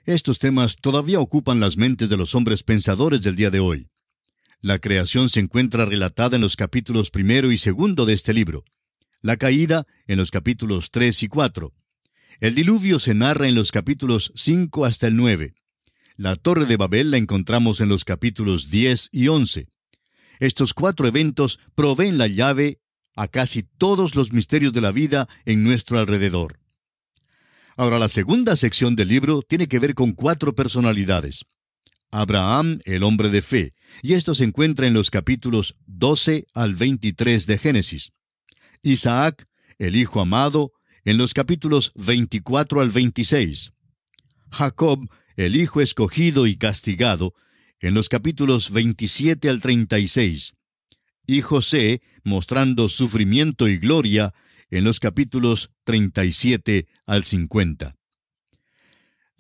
Estos 0.05 0.39
temas 0.39 0.77
todavía 0.77 1.19
ocupan 1.19 1.59
las 1.59 1.77
mentes 1.77 2.09
de 2.09 2.17
los 2.17 2.37
hombres 2.37 2.63
pensadores 2.63 3.23
del 3.23 3.35
día 3.35 3.51
de 3.51 3.59
hoy. 3.59 3.89
La 4.61 4.81
creación 4.81 5.29
se 5.29 5.39
encuentra 5.39 5.85
relatada 5.85 6.35
en 6.35 6.43
los 6.43 6.57
capítulos 6.57 7.11
primero 7.11 7.53
y 7.53 7.57
segundo 7.57 8.07
de 8.07 8.13
este 8.13 8.35
libro. 8.35 8.65
La 9.21 9.37
caída 9.37 9.87
en 10.09 10.19
los 10.19 10.33
capítulos 10.33 10.91
tres 10.91 11.23
y 11.23 11.29
cuatro. 11.29 11.75
El 12.41 12.57
diluvio 12.57 12.99
se 12.99 13.15
narra 13.15 13.47
en 13.47 13.55
los 13.55 13.71
capítulos 13.71 14.33
cinco 14.35 14.85
hasta 14.85 15.07
el 15.07 15.15
nueve. 15.15 15.55
La 16.17 16.35
torre 16.35 16.67
de 16.67 16.77
Babel 16.77 17.13
la 17.13 17.19
encontramos 17.19 17.81
en 17.81 17.89
los 17.89 18.05
capítulos 18.05 18.69
diez 18.69 19.09
y 19.13 19.29
once. 19.29 19.69
Estos 20.41 20.75
cuatro 20.75 21.07
eventos 21.07 21.61
proveen 21.77 22.19
la 22.19 22.27
llave 22.27 22.81
a 23.15 23.29
casi 23.29 23.63
todos 23.63 24.17
los 24.17 24.33
misterios 24.33 24.73
de 24.73 24.81
la 24.81 24.91
vida 24.91 25.29
en 25.45 25.63
nuestro 25.63 26.01
alrededor. 26.01 26.59
Ahora, 27.77 28.01
la 28.01 28.09
segunda 28.09 28.57
sección 28.57 28.97
del 28.97 29.07
libro 29.07 29.43
tiene 29.43 29.69
que 29.69 29.79
ver 29.79 29.95
con 29.95 30.13
cuatro 30.13 30.53
personalidades. 30.53 31.45
Abraham, 32.11 32.81
el 32.85 33.03
hombre 33.03 33.29
de 33.29 33.43
fe, 33.43 33.75
y 34.03 34.15
esto 34.15 34.35
se 34.35 34.45
encuentra 34.45 34.87
en 34.87 34.95
los 34.95 35.11
capítulos 35.11 35.77
12 35.87 36.47
al 36.55 36.75
23 36.75 37.47
de 37.47 37.59
Génesis. 37.59 38.13
Isaac, 38.83 39.47
el 39.79 39.97
hijo 39.97 40.21
amado, 40.21 40.73
en 41.05 41.19
los 41.19 41.35
capítulos 41.35 41.93
24 41.97 42.81
al 42.81 42.91
26. 42.91 43.73
Jacob, 44.51 45.09
el 45.37 45.57
hijo 45.57 45.81
escogido 45.81 46.47
y 46.47 46.57
castigado, 46.57 47.35
en 47.81 47.95
los 47.95 48.09
capítulos 48.09 48.71
27 48.71 49.49
al 49.49 49.61
36. 49.61 50.55
Y 51.27 51.43
José, 51.43 52.01
mostrando 52.25 52.89
sufrimiento 52.89 53.69
y 53.69 53.79
gloria, 53.79 54.33
en 54.71 54.85
los 54.85 54.99
capítulos 54.99 55.71
37 55.85 56.87
al 57.07 57.25
50. 57.25 57.98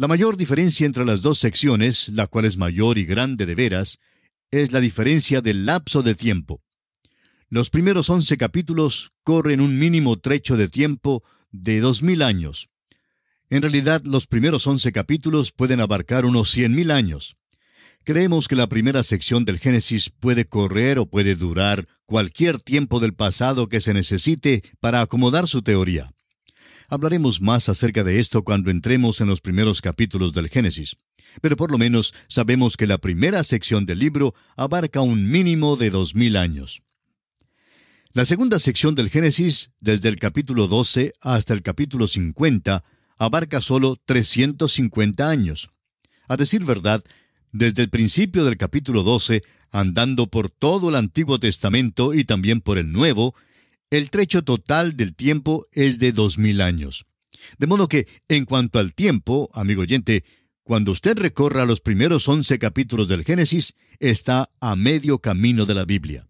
La 0.00 0.06
mayor 0.06 0.36
diferencia 0.36 0.86
entre 0.86 1.04
las 1.04 1.22
dos 1.22 1.40
secciones, 1.40 2.08
la 2.10 2.28
cual 2.28 2.44
es 2.44 2.56
mayor 2.56 2.98
y 2.98 3.04
grande 3.04 3.46
de 3.46 3.56
veras, 3.56 3.98
es 4.52 4.70
la 4.70 4.80
diferencia 4.80 5.40
del 5.40 5.66
lapso 5.66 6.04
de 6.04 6.14
tiempo. 6.14 6.62
Los 7.48 7.68
primeros 7.68 8.08
once 8.08 8.36
capítulos 8.36 9.10
corren 9.24 9.60
un 9.60 9.76
mínimo 9.76 10.16
trecho 10.16 10.56
de 10.56 10.68
tiempo 10.68 11.24
de 11.50 11.80
dos 11.80 12.00
mil 12.00 12.22
años. 12.22 12.68
En 13.50 13.60
realidad, 13.60 14.00
los 14.04 14.28
primeros 14.28 14.68
once 14.68 14.92
capítulos 14.92 15.50
pueden 15.50 15.80
abarcar 15.80 16.26
unos 16.26 16.48
cien 16.48 16.76
mil 16.76 16.92
años. 16.92 17.34
Creemos 18.04 18.46
que 18.46 18.54
la 18.54 18.68
primera 18.68 19.02
sección 19.02 19.44
del 19.44 19.58
Génesis 19.58 20.10
puede 20.10 20.44
correr 20.44 21.00
o 21.00 21.06
puede 21.06 21.34
durar 21.34 21.88
cualquier 22.06 22.60
tiempo 22.60 23.00
del 23.00 23.14
pasado 23.14 23.68
que 23.68 23.80
se 23.80 23.94
necesite 23.94 24.62
para 24.78 25.00
acomodar 25.00 25.48
su 25.48 25.62
teoría. 25.62 26.12
Hablaremos 26.90 27.42
más 27.42 27.68
acerca 27.68 28.02
de 28.02 28.18
esto 28.18 28.42
cuando 28.42 28.70
entremos 28.70 29.20
en 29.20 29.28
los 29.28 29.42
primeros 29.42 29.82
capítulos 29.82 30.32
del 30.32 30.48
Génesis. 30.48 30.96
Pero 31.42 31.54
por 31.54 31.70
lo 31.70 31.76
menos 31.76 32.14
sabemos 32.28 32.78
que 32.78 32.86
la 32.86 32.96
primera 32.96 33.44
sección 33.44 33.84
del 33.84 33.98
libro 33.98 34.34
abarca 34.56 35.02
un 35.02 35.30
mínimo 35.30 35.76
de 35.76 35.90
dos 35.90 36.14
mil 36.14 36.36
años. 36.36 36.80
La 38.12 38.24
segunda 38.24 38.58
sección 38.58 38.94
del 38.94 39.10
Génesis, 39.10 39.70
desde 39.80 40.08
el 40.08 40.16
capítulo 40.16 40.66
12 40.66 41.12
hasta 41.20 41.52
el 41.52 41.60
capítulo 41.60 42.08
50, 42.08 42.82
abarca 43.18 43.60
solo 43.60 43.96
350 44.06 45.28
años. 45.28 45.68
A 46.26 46.38
decir 46.38 46.64
verdad, 46.64 47.04
desde 47.52 47.82
el 47.82 47.90
principio 47.90 48.44
del 48.44 48.56
capítulo 48.56 49.02
12, 49.02 49.42
andando 49.70 50.28
por 50.28 50.48
todo 50.48 50.88
el 50.88 50.94
Antiguo 50.94 51.38
Testamento 51.38 52.14
y 52.14 52.24
también 52.24 52.62
por 52.62 52.78
el 52.78 52.90
Nuevo, 52.92 53.34
el 53.90 54.10
trecho 54.10 54.42
total 54.42 54.96
del 54.96 55.14
tiempo 55.14 55.66
es 55.72 55.98
de 55.98 56.12
dos 56.12 56.38
mil 56.38 56.60
años. 56.60 57.06
De 57.58 57.66
modo 57.66 57.88
que, 57.88 58.06
en 58.28 58.44
cuanto 58.44 58.78
al 58.78 58.94
tiempo, 58.94 59.48
amigo 59.52 59.82
oyente, 59.82 60.24
cuando 60.62 60.92
usted 60.92 61.16
recorra 61.16 61.64
los 61.64 61.80
primeros 61.80 62.28
once 62.28 62.58
capítulos 62.58 63.08
del 63.08 63.24
Génesis, 63.24 63.74
está 64.00 64.50
a 64.60 64.76
medio 64.76 65.20
camino 65.20 65.64
de 65.64 65.74
la 65.74 65.84
Biblia. 65.84 66.26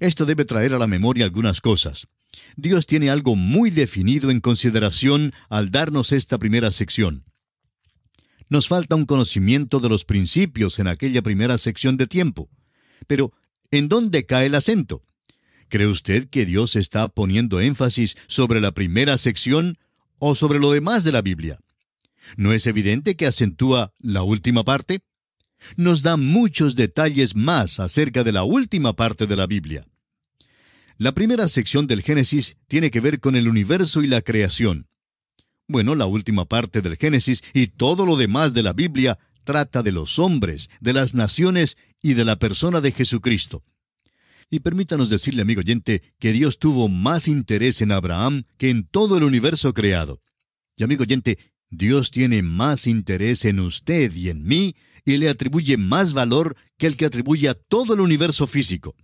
Esto 0.00 0.26
debe 0.26 0.44
traer 0.44 0.74
a 0.74 0.78
la 0.78 0.88
memoria 0.88 1.24
algunas 1.24 1.60
cosas. 1.60 2.08
Dios 2.56 2.86
tiene 2.86 3.08
algo 3.08 3.36
muy 3.36 3.70
definido 3.70 4.30
en 4.30 4.40
consideración 4.40 5.32
al 5.48 5.70
darnos 5.70 6.12
esta 6.12 6.38
primera 6.38 6.70
sección. 6.72 7.24
Nos 8.48 8.68
falta 8.68 8.96
un 8.96 9.06
conocimiento 9.06 9.80
de 9.80 9.88
los 9.88 10.04
principios 10.04 10.78
en 10.78 10.88
aquella 10.88 11.22
primera 11.22 11.56
sección 11.56 11.96
de 11.96 12.06
tiempo. 12.06 12.50
Pero, 13.06 13.32
¿en 13.70 13.88
dónde 13.88 14.26
cae 14.26 14.46
el 14.46 14.54
acento? 14.54 15.02
¿Cree 15.68 15.86
usted 15.88 16.28
que 16.28 16.46
Dios 16.46 16.76
está 16.76 17.08
poniendo 17.08 17.60
énfasis 17.60 18.16
sobre 18.28 18.60
la 18.60 18.72
primera 18.72 19.18
sección 19.18 19.78
o 20.18 20.34
sobre 20.34 20.58
lo 20.58 20.70
demás 20.70 21.02
de 21.02 21.12
la 21.12 21.22
Biblia? 21.22 21.58
¿No 22.36 22.52
es 22.52 22.66
evidente 22.66 23.16
que 23.16 23.26
acentúa 23.26 23.92
la 23.98 24.22
última 24.22 24.64
parte? 24.64 25.00
Nos 25.76 26.02
da 26.02 26.16
muchos 26.16 26.76
detalles 26.76 27.34
más 27.34 27.80
acerca 27.80 28.22
de 28.24 28.32
la 28.32 28.44
última 28.44 28.94
parte 28.94 29.26
de 29.26 29.36
la 29.36 29.46
Biblia. 29.46 29.86
La 30.98 31.12
primera 31.12 31.48
sección 31.48 31.86
del 31.86 32.02
Génesis 32.02 32.56
tiene 32.68 32.90
que 32.90 33.00
ver 33.00 33.20
con 33.20 33.36
el 33.36 33.48
universo 33.48 34.02
y 34.02 34.06
la 34.06 34.22
creación. 34.22 34.86
Bueno, 35.68 35.94
la 35.94 36.06
última 36.06 36.44
parte 36.44 36.80
del 36.80 36.96
Génesis 36.96 37.42
y 37.52 37.66
todo 37.66 38.06
lo 38.06 38.16
demás 38.16 38.54
de 38.54 38.62
la 38.62 38.72
Biblia 38.72 39.18
trata 39.44 39.82
de 39.82 39.92
los 39.92 40.18
hombres, 40.18 40.70
de 40.80 40.92
las 40.92 41.14
naciones 41.14 41.76
y 42.02 42.14
de 42.14 42.24
la 42.24 42.38
persona 42.38 42.80
de 42.80 42.92
Jesucristo. 42.92 43.62
Y 44.48 44.60
permítanos 44.60 45.10
decirle, 45.10 45.42
amigo 45.42 45.60
oyente, 45.60 46.02
que 46.18 46.32
Dios 46.32 46.58
tuvo 46.58 46.88
más 46.88 47.26
interés 47.26 47.80
en 47.80 47.90
Abraham 47.90 48.44
que 48.58 48.70
en 48.70 48.86
todo 48.86 49.18
el 49.18 49.24
universo 49.24 49.74
creado. 49.74 50.20
Y 50.76 50.84
amigo 50.84 51.02
oyente, 51.02 51.38
Dios 51.70 52.10
tiene 52.10 52.42
más 52.42 52.86
interés 52.86 53.44
en 53.44 53.58
usted 53.58 54.14
y 54.14 54.28
en 54.28 54.44
mí 54.44 54.76
y 55.04 55.16
le 55.16 55.28
atribuye 55.28 55.76
más 55.76 56.12
valor 56.12 56.56
que 56.78 56.86
el 56.86 56.96
que 56.96 57.06
atribuye 57.06 57.48
a 57.48 57.54
todo 57.54 57.94
el 57.94 58.00
universo 58.00 58.46
físico. 58.46 58.94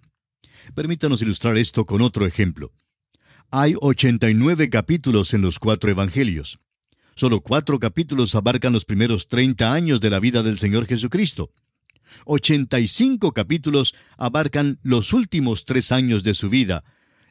Permítanos 0.75 1.23
ilustrar 1.23 1.57
esto 1.57 1.87
con 1.87 2.03
otro 2.03 2.27
ejemplo. 2.27 2.73
Hay 3.51 3.75
89 3.81 4.71
capítulos 4.71 5.35
en 5.35 5.43
los 5.43 5.59
cuatro 5.59 5.91
evangelios. 5.91 6.61
Solo 7.15 7.41
cuatro 7.41 7.79
capítulos 7.79 8.35
abarcan 8.35 8.73
los 8.73 8.85
primeros 8.85 9.29
30 9.29 9.73
años 9.73 10.01
de 10.01 10.11
la 10.11 10.21
vida 10.21 10.43
del 10.43 10.59
Señor 10.59 10.87
Jesucristo. 10.87 11.51
85 12.27 13.33
capítulos 13.33 13.95
abarcan 14.17 14.79
los 14.83 15.13
últimos 15.13 15.65
tres 15.65 15.93
años 15.93 16.23
de 16.23 16.35
su 16.35 16.49
vida, 16.49 16.85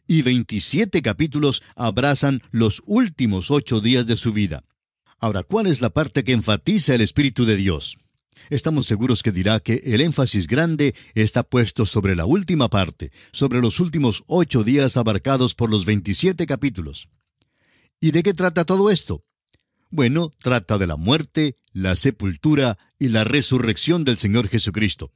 y 0.08 0.22
27 0.22 1.02
capítulos 1.02 1.64
abrazan 1.76 2.42
los 2.52 2.82
últimos 2.86 3.52
ocho 3.52 3.80
días 3.80 4.08
de 4.08 4.18
su 4.18 4.34
vida. 4.34 4.64
Ahora, 5.20 5.44
¿cuál 5.44 5.68
es 5.68 5.82
la 5.82 5.92
parte 5.92 6.24
que 6.24 6.32
enfatiza 6.32 6.96
el 6.96 7.02
Espíritu 7.02 7.46
de 7.46 7.56
Dios? 7.56 7.98
Estamos 8.50 8.88
seguros 8.88 9.24
que 9.24 9.32
dirá 9.32 9.60
que 9.60 9.82
el 9.86 10.02
énfasis 10.02 10.48
grande 10.48 10.96
está 11.14 11.44
puesto 11.44 11.86
sobre 11.86 12.16
la 12.16 12.26
última 12.26 12.70
parte, 12.70 13.12
sobre 13.32 13.62
los 13.62 13.80
últimos 13.80 14.24
ocho 14.28 14.64
días 14.64 14.98
abarcados 14.98 15.56
por 15.56 15.70
los 15.70 15.86
27 15.86 16.46
capítulos. 16.48 17.08
¿Y 18.00 18.12
de 18.12 18.24
qué 18.24 18.34
trata 18.34 18.66
todo 18.66 18.90
esto? 18.90 19.24
Bueno, 19.94 20.32
trata 20.40 20.78
de 20.78 20.88
la 20.88 20.96
muerte, 20.96 21.58
la 21.74 21.98
sepultura 21.98 22.78
y 22.98 23.10
la 23.10 23.26
resurrección 23.26 24.06
del 24.06 24.18
Señor 24.18 24.48
Jesucristo. 24.48 25.12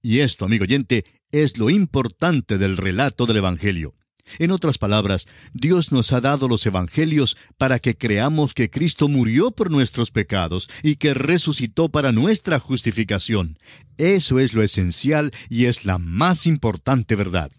Y 0.00 0.20
esto, 0.20 0.46
amigo 0.46 0.64
oyente, 0.64 1.04
es 1.32 1.58
lo 1.58 1.68
importante 1.68 2.56
del 2.56 2.78
relato 2.78 3.26
del 3.26 3.36
Evangelio. 3.36 3.94
En 4.38 4.52
otras 4.52 4.78
palabras, 4.78 5.28
Dios 5.52 5.92
nos 5.92 6.14
ha 6.14 6.22
dado 6.22 6.48
los 6.48 6.64
Evangelios 6.64 7.36
para 7.58 7.78
que 7.78 7.94
creamos 7.94 8.54
que 8.54 8.70
Cristo 8.70 9.06
murió 9.08 9.50
por 9.50 9.70
nuestros 9.70 10.10
pecados 10.10 10.70
y 10.82 10.96
que 10.96 11.12
resucitó 11.12 11.90
para 11.90 12.10
nuestra 12.10 12.58
justificación. 12.58 13.58
Eso 13.98 14.40
es 14.40 14.54
lo 14.54 14.62
esencial 14.62 15.30
y 15.50 15.66
es 15.66 15.84
la 15.84 15.98
más 15.98 16.46
importante 16.46 17.16
verdad. 17.16 17.52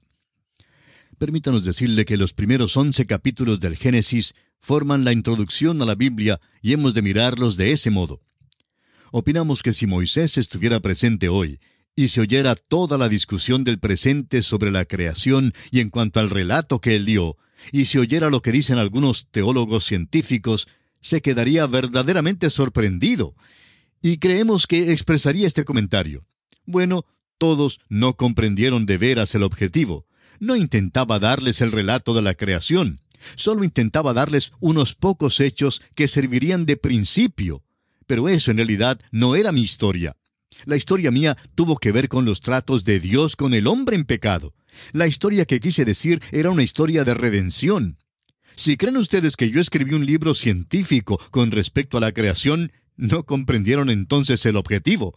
Permítanos 1.18 1.66
decirle 1.66 2.06
que 2.06 2.16
los 2.16 2.34
primeros 2.34 2.78
once 2.78 3.08
capítulos 3.08 3.60
del 3.60 3.76
Génesis 3.76 4.36
forman 4.60 5.04
la 5.04 5.14
introducción 5.14 5.82
a 5.82 5.86
la 5.86 5.96
Biblia 5.96 6.40
y 6.62 6.74
hemos 6.74 6.94
de 6.94 7.02
mirarlos 7.02 7.58
de 7.58 7.72
ese 7.72 7.90
modo. 7.90 8.22
Opinamos 9.12 9.64
que 9.64 9.74
si 9.74 9.88
Moisés 9.88 10.38
estuviera 10.38 10.80
presente 10.80 11.28
hoy, 11.28 11.60
y 11.96 12.10
se 12.10 12.22
oyera 12.22 12.54
toda 12.54 13.00
la 13.00 13.10
discusión 13.10 13.64
del 13.64 13.80
presente 13.80 14.44
sobre 14.44 14.70
la 14.70 14.86
creación 14.86 15.56
y 15.72 15.80
en 15.80 15.90
cuanto 15.90 16.20
al 16.20 16.30
relato 16.30 16.80
que 16.80 16.96
él 16.96 17.06
dio, 17.06 17.36
y 17.72 17.86
se 17.86 17.98
oyera 17.98 18.30
lo 18.30 18.44
que 18.44 18.52
dicen 18.52 18.78
algunos 18.78 19.28
teólogos 19.32 19.86
científicos, 19.86 20.68
se 21.00 21.24
quedaría 21.24 21.66
verdaderamente 21.66 22.52
sorprendido. 22.52 23.34
Y 24.04 24.18
creemos 24.18 24.68
que 24.68 24.92
expresaría 24.92 25.48
este 25.48 25.66
comentario. 25.66 26.28
Bueno, 26.66 27.06
todos 27.40 27.80
no 27.90 28.16
comprendieron 28.16 28.86
de 28.86 29.00
veras 29.00 29.34
el 29.34 29.42
objetivo. 29.42 30.06
No 30.40 30.56
intentaba 30.56 31.20
darles 31.20 31.62
el 31.62 31.72
relato 31.72 32.14
de 32.14 32.22
la 32.22 32.34
creación, 32.34 33.02
solo 33.36 33.64
intentaba 33.64 34.14
darles 34.14 34.52
unos 34.60 34.94
pocos 34.94 35.40
hechos 35.40 35.82
que 35.96 36.08
servirían 36.08 36.66
de 36.66 36.78
principio. 36.78 37.64
Pero 38.06 38.30
eso 38.30 38.52
en 38.52 38.58
realidad 38.58 39.00
no 39.12 39.36
era 39.36 39.52
mi 39.52 39.62
historia. 39.62 40.16
La 40.66 40.76
historia 40.76 41.12
mía 41.12 41.38
tuvo 41.56 41.78
que 41.78 41.92
ver 41.92 42.08
con 42.08 42.26
los 42.26 42.42
tratos 42.42 42.84
de 42.84 43.00
Dios 43.00 43.36
con 43.36 43.54
el 43.54 43.68
hombre 43.68 43.96
en 43.96 44.06
pecado. 44.06 44.54
La 44.92 45.08
historia 45.08 45.46
que 45.46 45.60
quise 45.60 45.86
decir 45.86 46.22
era 46.32 46.52
una 46.52 46.64
historia 46.64 47.04
de 47.04 47.14
redención. 47.14 47.98
Si 48.56 48.78
creen 48.78 48.98
ustedes 48.98 49.36
que 49.36 49.52
yo 49.52 49.60
escribí 49.60 49.94
un 49.94 50.06
libro 50.06 50.34
científico 50.34 51.20
con 51.32 51.52
respecto 51.52 51.98
a 51.98 52.02
la 52.02 52.12
creación, 52.12 52.72
no 52.96 53.24
comprendieron 53.24 53.90
entonces 53.90 54.46
el 54.46 54.56
objetivo. 54.56 55.16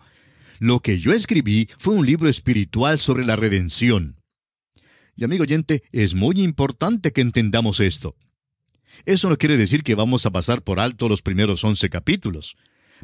Lo 0.59 0.81
que 0.81 0.99
yo 0.99 1.13
escribí 1.13 1.71
fue 1.79 1.95
un 1.95 2.05
libro 2.05 2.29
espiritual 2.29 2.99
sobre 2.99 3.25
la 3.25 3.37
redención. 3.37 4.20
Y 5.21 5.25
amigo 5.25 5.43
oyente, 5.43 5.85
es 5.93 6.15
muy 6.15 6.41
importante 6.41 7.13
que 7.13 7.21
entendamos 7.21 7.79
esto. 7.79 8.17
Eso 9.05 9.29
no 9.29 9.39
quiere 9.39 9.57
decir 9.57 9.85
que 9.85 9.95
vamos 9.95 10.27
a 10.27 10.33
pasar 10.33 10.63
por 10.63 10.81
alto 10.81 11.09
los 11.09 11.23
primeros 11.23 11.63
once 11.63 11.89
capítulos 11.89 12.57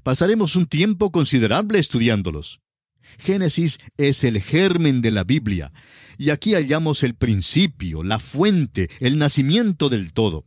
pasaremos 0.02 0.56
un 0.56 0.66
tiempo 0.66 1.10
considerable 1.10 1.78
estudiándolos. 1.78 2.60
Génesis 3.18 3.78
es 3.96 4.24
el 4.24 4.40
germen 4.40 5.00
de 5.00 5.10
la 5.10 5.24
Biblia, 5.24 5.72
y 6.18 6.30
aquí 6.30 6.54
hallamos 6.54 7.02
el 7.02 7.14
principio, 7.14 8.02
la 8.02 8.18
fuente, 8.18 8.90
el 9.00 9.18
nacimiento 9.18 9.88
del 9.88 10.12
todo. 10.12 10.44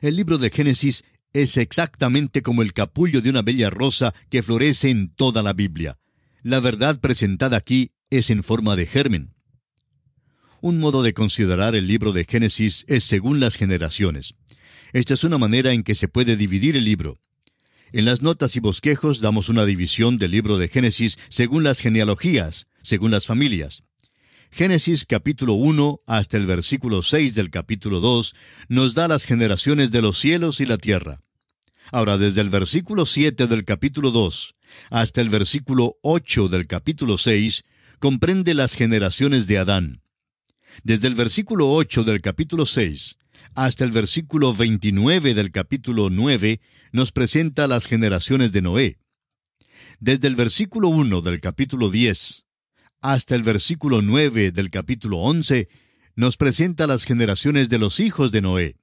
El 0.00 0.16
libro 0.16 0.38
de 0.38 0.50
Génesis 0.50 1.04
es 1.32 1.56
exactamente 1.56 2.42
como 2.42 2.62
el 2.62 2.72
capullo 2.72 3.20
de 3.20 3.30
una 3.30 3.42
bella 3.42 3.70
rosa 3.70 4.14
que 4.28 4.42
florece 4.42 4.90
en 4.90 5.10
toda 5.14 5.42
la 5.42 5.52
Biblia. 5.52 5.98
La 6.42 6.60
verdad 6.60 7.00
presentada 7.00 7.56
aquí 7.56 7.92
es 8.10 8.30
en 8.30 8.42
forma 8.42 8.76
de 8.76 8.86
germen. 8.86 9.34
Un 10.60 10.80
modo 10.80 11.04
de 11.04 11.14
considerar 11.14 11.76
el 11.76 11.86
libro 11.86 12.12
de 12.12 12.24
Génesis 12.24 12.84
es 12.88 13.04
según 13.04 13.38
las 13.38 13.54
generaciones. 13.54 14.34
Esta 14.92 15.14
es 15.14 15.22
una 15.22 15.38
manera 15.38 15.72
en 15.72 15.84
que 15.84 15.94
se 15.94 16.08
puede 16.08 16.36
dividir 16.36 16.76
el 16.76 16.84
libro. 16.84 17.20
En 17.92 18.04
las 18.04 18.22
notas 18.22 18.56
y 18.56 18.60
bosquejos 18.60 19.20
damos 19.20 19.48
una 19.48 19.64
división 19.64 20.18
del 20.18 20.32
libro 20.32 20.58
de 20.58 20.66
Génesis 20.66 21.16
según 21.28 21.62
las 21.62 21.78
genealogías, 21.78 22.66
según 22.82 23.12
las 23.12 23.24
familias. 23.24 23.84
Génesis 24.50 25.06
capítulo 25.06 25.52
1 25.52 26.00
hasta 26.06 26.36
el 26.36 26.46
versículo 26.46 27.04
6 27.04 27.36
del 27.36 27.50
capítulo 27.50 28.00
2 28.00 28.34
nos 28.68 28.94
da 28.94 29.06
las 29.06 29.26
generaciones 29.26 29.92
de 29.92 30.02
los 30.02 30.18
cielos 30.18 30.60
y 30.60 30.66
la 30.66 30.78
tierra. 30.78 31.20
Ahora, 31.92 32.18
desde 32.18 32.40
el 32.40 32.50
versículo 32.50 33.06
7 33.06 33.46
del 33.46 33.64
capítulo 33.64 34.10
2 34.10 34.56
hasta 34.90 35.20
el 35.20 35.28
versículo 35.28 35.98
8 36.02 36.48
del 36.48 36.66
capítulo 36.66 37.16
6, 37.16 37.64
comprende 38.00 38.54
las 38.54 38.74
generaciones 38.74 39.46
de 39.46 39.58
Adán. 39.58 40.02
Desde 40.84 41.08
el 41.08 41.14
versículo 41.14 41.72
8 41.72 42.04
del 42.04 42.20
capítulo 42.20 42.64
6 42.64 43.16
hasta 43.54 43.84
el 43.84 43.90
versículo 43.90 44.54
29 44.54 45.34
del 45.34 45.50
capítulo 45.50 46.08
9 46.08 46.60
nos 46.92 47.10
presenta 47.10 47.66
las 47.66 47.86
generaciones 47.86 48.52
de 48.52 48.62
Noé. 48.62 48.98
Desde 49.98 50.28
el 50.28 50.36
versículo 50.36 50.88
1 50.88 51.20
del 51.22 51.40
capítulo 51.40 51.90
10 51.90 52.44
hasta 53.00 53.34
el 53.34 53.42
versículo 53.42 54.02
9 54.02 54.52
del 54.52 54.70
capítulo 54.70 55.18
11 55.18 55.68
nos 56.14 56.36
presenta 56.36 56.86
las 56.86 57.04
generaciones 57.04 57.68
de 57.68 57.78
los 57.78 57.98
hijos 57.98 58.30
de 58.30 58.40
Noé. 58.40 58.76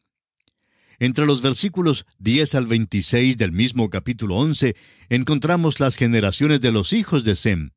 Entre 1.00 1.26
los 1.26 1.42
versículos 1.42 2.06
10 2.20 2.56
al 2.56 2.68
26 2.68 3.38
del 3.38 3.54
mismo 3.54 3.90
capítulo 3.90 4.36
11 4.36 4.76
encontramos 5.08 5.80
las 5.80 5.96
generaciones 5.96 6.60
de 6.60 6.74
los 6.74 6.92
hijos 6.92 7.24
de 7.24 7.36
Sem. 7.36 7.72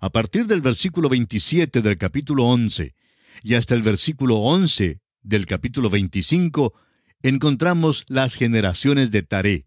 A 0.00 0.10
partir 0.10 0.46
del 0.46 0.62
versículo 0.62 1.08
27 1.08 1.80
del 1.80 1.96
capítulo 1.96 2.46
11 2.46 2.94
y 3.42 3.54
hasta 3.54 3.74
el 3.74 3.82
versículo 3.82 4.36
11 4.36 5.00
del 5.22 5.46
capítulo 5.46 5.90
25, 5.90 6.74
encontramos 7.22 8.04
las 8.08 8.34
generaciones 8.34 9.10
de 9.10 9.22
Taré. 9.22 9.66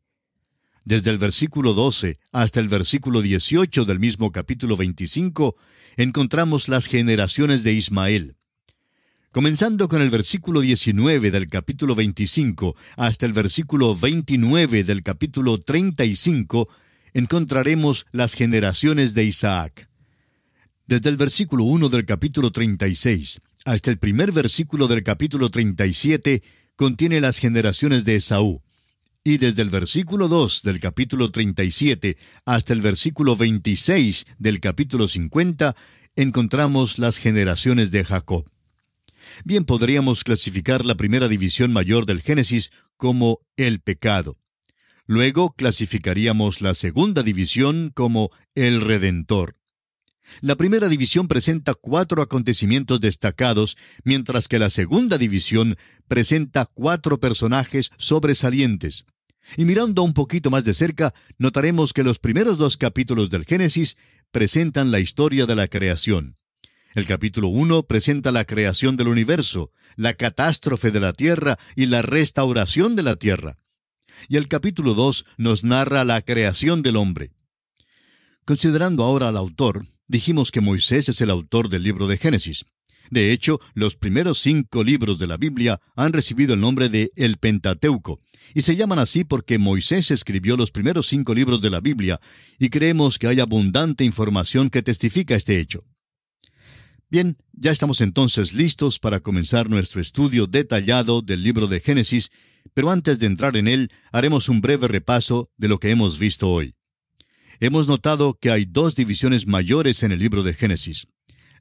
desde 0.85 1.11
el 1.11 1.17
versículo 1.17 1.73
12 1.73 2.19
hasta 2.33 2.59
el 2.59 2.67
versículo 2.67 3.21
18 3.21 3.85
del 3.85 3.99
mismo 3.99 4.31
capítulo 4.31 4.75
25, 4.75 5.55
encontramos 5.95 6.67
las 6.67 6.87
generaciones 6.87 7.63
de 7.63 7.73
Ismael. 7.73 8.35
Comenzando 9.31 9.87
con 9.87 10.01
el 10.01 10.09
versículo 10.09 10.59
19 10.59 11.31
del 11.31 11.47
capítulo 11.47 11.95
25 11.95 12.75
hasta 12.97 13.25
el 13.25 13.33
versículo 13.33 13.95
29 13.95 14.83
del 14.83 15.03
capítulo 15.03 15.57
35, 15.57 16.67
encontraremos 17.13 18.05
las 18.11 18.33
generaciones 18.33 19.13
de 19.13 19.23
Isaac. 19.23 19.89
Desde 20.85 21.09
el 21.09 21.15
versículo 21.15 21.63
1 21.63 21.87
del 21.87 22.05
capítulo 22.05 22.51
36 22.51 23.39
hasta 23.65 23.91
el 23.91 23.97
primer 23.97 24.31
versículo 24.31 24.87
del 24.87 25.03
capítulo 25.03 25.49
37 25.49 26.43
contiene 26.75 27.21
las 27.21 27.37
generaciones 27.37 28.03
de 28.05 28.15
Esaú. 28.15 28.61
Y 29.23 29.37
desde 29.37 29.61
el 29.61 29.69
versículo 29.69 30.27
2 30.27 30.63
del 30.63 30.81
capítulo 30.81 31.31
37 31.31 32.17
hasta 32.45 32.73
el 32.73 32.81
versículo 32.81 33.37
26 33.37 34.25
del 34.37 34.59
capítulo 34.59 35.07
50 35.07 35.75
encontramos 36.17 36.99
las 36.99 37.17
generaciones 37.17 37.91
de 37.91 38.03
Jacob. 38.03 38.45
Bien 39.45 39.63
podríamos 39.63 40.25
clasificar 40.25 40.83
la 40.83 40.95
primera 40.95 41.29
división 41.29 41.71
mayor 41.71 42.05
del 42.05 42.21
Génesis 42.21 42.71
como 42.97 43.39
el 43.55 43.79
pecado. 43.79 44.37
Luego 45.05 45.53
clasificaríamos 45.53 46.61
la 46.61 46.73
segunda 46.73 47.23
división 47.23 47.91
como 47.93 48.29
el 48.55 48.81
Redentor. 48.81 49.55
La 50.41 50.55
primera 50.55 50.89
división 50.89 51.27
presenta 51.27 51.73
cuatro 51.73 52.21
acontecimientos 52.21 53.01
destacados, 53.01 53.77
mientras 54.03 54.47
que 54.47 54.59
la 54.59 54.69
segunda 54.69 55.17
división 55.17 55.77
presenta 56.07 56.65
cuatro 56.65 57.19
personajes 57.19 57.91
sobresalientes. 57.97 59.05
Y 59.57 59.65
mirando 59.65 60.03
un 60.03 60.13
poquito 60.13 60.49
más 60.49 60.63
de 60.63 60.73
cerca, 60.73 61.13
notaremos 61.37 61.93
que 61.93 62.03
los 62.03 62.19
primeros 62.19 62.57
dos 62.57 62.77
capítulos 62.77 63.29
del 63.29 63.45
Génesis 63.45 63.97
presentan 64.31 64.91
la 64.91 64.99
historia 64.99 65.45
de 65.45 65.55
la 65.55 65.67
creación. 65.67 66.37
El 66.95 67.05
capítulo 67.05 67.47
1 67.47 67.83
presenta 67.83 68.31
la 68.31 68.45
creación 68.45 68.97
del 68.97 69.07
universo, 69.07 69.71
la 69.95 70.13
catástrofe 70.13 70.91
de 70.91 70.99
la 70.99 71.13
tierra 71.13 71.57
y 71.75 71.87
la 71.87 72.01
restauración 72.01 72.95
de 72.95 73.03
la 73.03 73.15
tierra. 73.15 73.57
Y 74.29 74.37
el 74.37 74.47
capítulo 74.47 74.93
2 74.93 75.25
nos 75.37 75.63
narra 75.63 76.03
la 76.05 76.21
creación 76.21 76.81
del 76.81 76.95
hombre. 76.95 77.31
Considerando 78.45 79.03
ahora 79.03 79.29
al 79.29 79.37
autor, 79.37 79.85
dijimos 80.07 80.51
que 80.51 80.61
Moisés 80.61 81.09
es 81.09 81.21
el 81.21 81.29
autor 81.29 81.69
del 81.69 81.83
libro 81.83 82.07
de 82.07 82.17
Génesis. 82.17 82.65
De 83.09 83.31
hecho, 83.31 83.59
los 83.73 83.95
primeros 83.95 84.39
cinco 84.39 84.83
libros 84.83 85.19
de 85.19 85.27
la 85.27 85.37
Biblia 85.37 85.79
han 85.95 86.13
recibido 86.13 86.53
el 86.53 86.61
nombre 86.61 86.89
de 86.89 87.11
el 87.15 87.37
Pentateuco, 87.37 88.21
y 88.53 88.61
se 88.61 88.75
llaman 88.75 88.99
así 88.99 89.23
porque 89.23 89.57
Moisés 89.57 90.11
escribió 90.11 90.57
los 90.57 90.71
primeros 90.71 91.07
cinco 91.07 91.33
libros 91.33 91.61
de 91.61 91.69
la 91.69 91.79
Biblia, 91.79 92.19
y 92.59 92.69
creemos 92.69 93.19
que 93.19 93.27
hay 93.27 93.39
abundante 93.39 94.03
información 94.03 94.69
que 94.69 94.81
testifica 94.81 95.35
este 95.35 95.59
hecho. 95.59 95.83
Bien, 97.09 97.37
ya 97.51 97.69
estamos 97.69 98.01
entonces 98.01 98.53
listos 98.53 98.97
para 98.97 99.19
comenzar 99.19 99.69
nuestro 99.69 100.01
estudio 100.01 100.47
detallado 100.47 101.21
del 101.21 101.43
libro 101.43 101.67
de 101.67 101.79
Génesis, 101.79 102.31
pero 102.73 102.89
antes 102.89 103.19
de 103.19 103.27
entrar 103.27 103.55
en 103.57 103.67
él, 103.67 103.91
haremos 104.11 104.49
un 104.49 104.61
breve 104.61 104.87
repaso 104.87 105.49
de 105.57 105.67
lo 105.67 105.79
que 105.79 105.91
hemos 105.91 106.17
visto 106.17 106.49
hoy. 106.49 106.73
Hemos 107.59 107.87
notado 107.87 108.37
que 108.39 108.51
hay 108.51 108.65
dos 108.65 108.95
divisiones 108.95 109.47
mayores 109.47 110.03
en 110.03 110.11
el 110.11 110.19
libro 110.19 110.43
de 110.43 110.53
Génesis. 110.53 111.07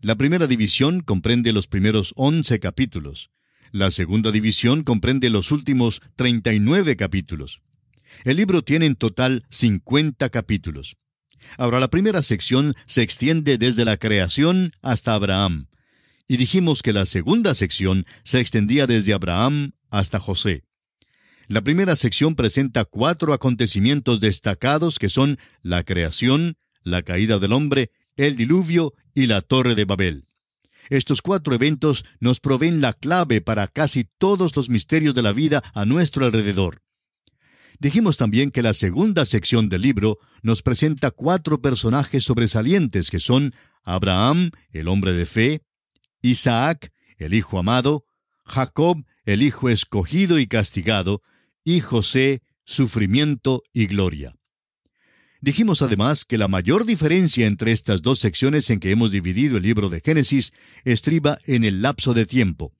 La 0.00 0.16
primera 0.16 0.46
división 0.46 1.00
comprende 1.00 1.52
los 1.52 1.66
primeros 1.66 2.12
once 2.16 2.59
capítulos. 2.59 3.31
La 3.70 3.90
segunda 3.90 4.31
división 4.31 4.83
comprende 4.83 5.31
los 5.31 5.52
últimos 5.52 6.02
treinta 6.16 6.52
y 6.52 6.61
nueve 6.61 6.96
capítulos. 6.96 7.61
El 8.24 8.37
libro 8.37 8.62
tiene 8.62 8.87
en 8.87 8.96
total 8.96 9.44
cincuenta 9.48 10.28
capítulos. 10.28 10.96
Ahora, 11.57 11.81
la 11.81 11.88
primera 11.88 12.22
sección 12.22 12.74
se 12.87 13.02
extiende 13.02 13.59
desde 13.59 13.85
la 13.85 13.96
creación 13.96 14.72
hasta 14.83 15.14
Abraham. 15.14 15.68
Y 16.28 16.37
dijimos 16.37 16.83
que 16.83 16.92
la 16.92 17.05
segunda 17.05 17.55
sección 17.55 18.07
se 18.22 18.40
extendía 18.40 18.87
desde 18.87 19.12
Abraham 19.12 19.72
hasta 19.90 20.20
José. 20.20 20.64
La 21.48 21.61
primera 21.61 21.96
sección 21.96 22.35
presenta 22.35 22.85
cuatro 22.85 23.33
acontecimientos 23.33 24.20
destacados 24.20 24.98
que 24.98 25.09
son 25.09 25.38
la 25.62 25.83
creación, 25.83 26.57
la 26.83 27.02
caída 27.02 27.38
del 27.38 27.52
hombre, 27.52 27.90
el 28.16 28.37
diluvio 28.37 28.94
y 29.14 29.26
la 29.26 29.40
torre 29.40 29.74
de 29.74 29.85
Babel. 29.85 30.26
Estos 30.88 31.22
cuatro 31.22 31.55
eventos 31.55 32.05
nos 32.20 32.40
proveen 32.40 32.81
la 32.81 32.92
clave 32.92 33.40
para 33.40 33.68
casi 33.68 34.09
todos 34.18 34.55
los 34.57 34.68
misterios 34.68 35.14
de 35.14 35.22
la 35.22 35.33
vida 35.33 35.62
a 35.74 35.85
nuestro 35.85 36.26
alrededor. 36.26 36.83
Dijimos 37.78 38.16
también 38.16 38.50
que 38.50 38.62
la 38.62 38.74
segunda 38.74 39.24
sección 39.24 39.68
del 39.68 39.83
libro 39.83 40.18
nos 40.42 40.62
presenta 40.62 41.11
cuatro 41.11 41.61
personajes 41.61 42.24
sobresalientes 42.24 43.11
que 43.11 43.18
son 43.18 43.55
Abraham, 43.85 44.50
el 44.70 44.88
hombre 44.88 45.12
de 45.12 45.26
fe, 45.26 45.62
Isaac, 46.20 46.92
el 47.18 47.35
hijo 47.35 47.59
amado, 47.59 48.05
Jacob, 48.44 49.05
el 49.24 49.42
hijo 49.42 49.68
escogido 49.68 50.38
y 50.38 50.46
castigado, 50.46 51.22
y 51.64 51.81
José, 51.81 52.42
sufrimiento 52.64 53.62
y 53.72 53.87
gloria. 53.87 54.35
Dijimos 55.40 55.83
además 55.83 56.25
que 56.25 56.38
la 56.38 56.46
mayor 56.46 56.87
diferencia 56.87 57.46
entre 57.46 57.72
estas 57.72 58.01
dos 58.01 58.20
secciones 58.20 58.70
en 58.70 58.79
que 58.79 58.92
hemos 58.92 59.11
dividido 59.11 59.57
el 59.57 59.64
libro 59.64 59.88
de 59.88 60.01
Génesis 60.01 60.53
estriba 60.85 61.38
en 61.46 61.64
el 61.64 61.83
lapso 61.83 62.14
de 62.14 62.27
tiempo. 62.27 62.72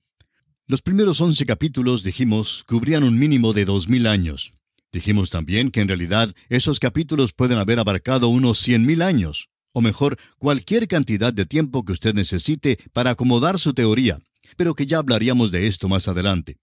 Los 0.65 0.81
primeros 0.81 1.19
once 1.19 1.45
capítulos, 1.45 2.03
dijimos, 2.03 2.63
cubrían 2.65 3.03
un 3.03 3.19
mínimo 3.19 3.51
de 3.51 3.65
dos 3.65 3.89
mil 3.89 4.07
años. 4.07 4.53
Dijimos 4.93 5.29
también 5.29 5.71
que 5.71 5.81
en 5.81 5.89
realidad 5.89 6.33
esos 6.47 6.79
capítulos 6.79 7.33
pueden 7.33 7.57
haber 7.57 7.79
abarcado 7.79 8.29
unos 8.29 8.59
cien 8.59 8.85
mil 8.85 9.01
años, 9.01 9.49
o 9.73 9.81
mejor, 9.81 10.17
cualquier 10.37 10.87
cantidad 10.87 11.33
de 11.33 11.45
tiempo 11.45 11.83
que 11.83 11.91
usted 11.91 12.13
necesite 12.13 12.77
para 12.93 13.09
acomodar 13.09 13.59
su 13.59 13.73
teoría, 13.73 14.19
pero 14.55 14.73
que 14.73 14.85
ya 14.85 14.99
hablaríamos 14.99 15.51
de 15.51 15.67
esto 15.67 15.89
más 15.89 16.07
adelante. 16.07 16.57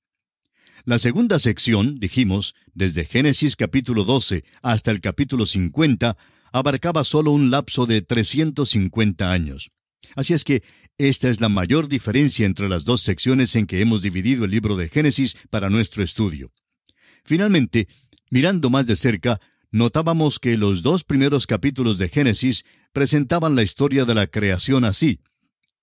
La 0.84 0.98
segunda 0.98 1.38
sección, 1.38 1.98
dijimos, 1.98 2.54
desde 2.74 3.04
Génesis 3.04 3.56
capítulo 3.56 4.04
12 4.04 4.44
hasta 4.62 4.90
el 4.90 5.00
capítulo 5.00 5.46
50, 5.46 6.16
abarcaba 6.52 7.04
solo 7.04 7.32
un 7.32 7.50
lapso 7.50 7.86
de 7.86 8.02
350 8.02 9.30
años. 9.30 9.70
Así 10.16 10.34
es 10.34 10.44
que 10.44 10.62
esta 10.98 11.28
es 11.28 11.40
la 11.40 11.48
mayor 11.48 11.88
diferencia 11.88 12.46
entre 12.46 12.68
las 12.68 12.84
dos 12.84 13.02
secciones 13.02 13.54
en 13.56 13.66
que 13.66 13.80
hemos 13.80 14.02
dividido 14.02 14.44
el 14.44 14.50
libro 14.50 14.76
de 14.76 14.88
Génesis 14.88 15.36
para 15.50 15.70
nuestro 15.70 16.02
estudio. 16.02 16.50
Finalmente, 17.24 17.86
Mirando 18.32 18.70
más 18.70 18.86
de 18.86 18.94
cerca, 18.94 19.40
notábamos 19.72 20.38
que 20.38 20.56
los 20.56 20.82
dos 20.82 21.02
primeros 21.02 21.48
capítulos 21.48 21.98
de 21.98 22.08
Génesis 22.08 22.64
presentaban 22.92 23.56
la 23.56 23.64
historia 23.64 24.04
de 24.04 24.14
la 24.14 24.28
creación 24.28 24.84
así. 24.84 25.18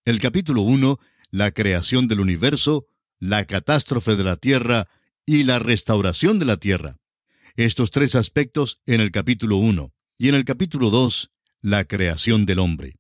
El 0.06 0.22
capítulo 0.22 0.62
1, 0.62 0.98
la 1.32 1.52
creación 1.52 2.08
del 2.08 2.22
universo, 2.22 2.86
la 3.20 3.46
catástrofe 3.46 4.16
de 4.16 4.24
la 4.24 4.38
tierra 4.38 4.88
y 5.26 5.44
la 5.44 5.60
restauración 5.60 6.40
de 6.40 6.46
la 6.46 6.58
tierra. 6.58 6.98
Estos 7.56 7.92
tres 7.92 8.16
aspectos 8.16 8.80
en 8.86 9.02
el 9.02 9.12
capítulo 9.12 9.58
1. 9.58 9.92
Y 10.20 10.30
en 10.30 10.36
el 10.36 10.46
capítulo 10.46 10.90
2, 10.90 11.30
la 11.62 11.86
creación 11.86 12.46
del 12.46 12.60
hombre. 12.60 12.96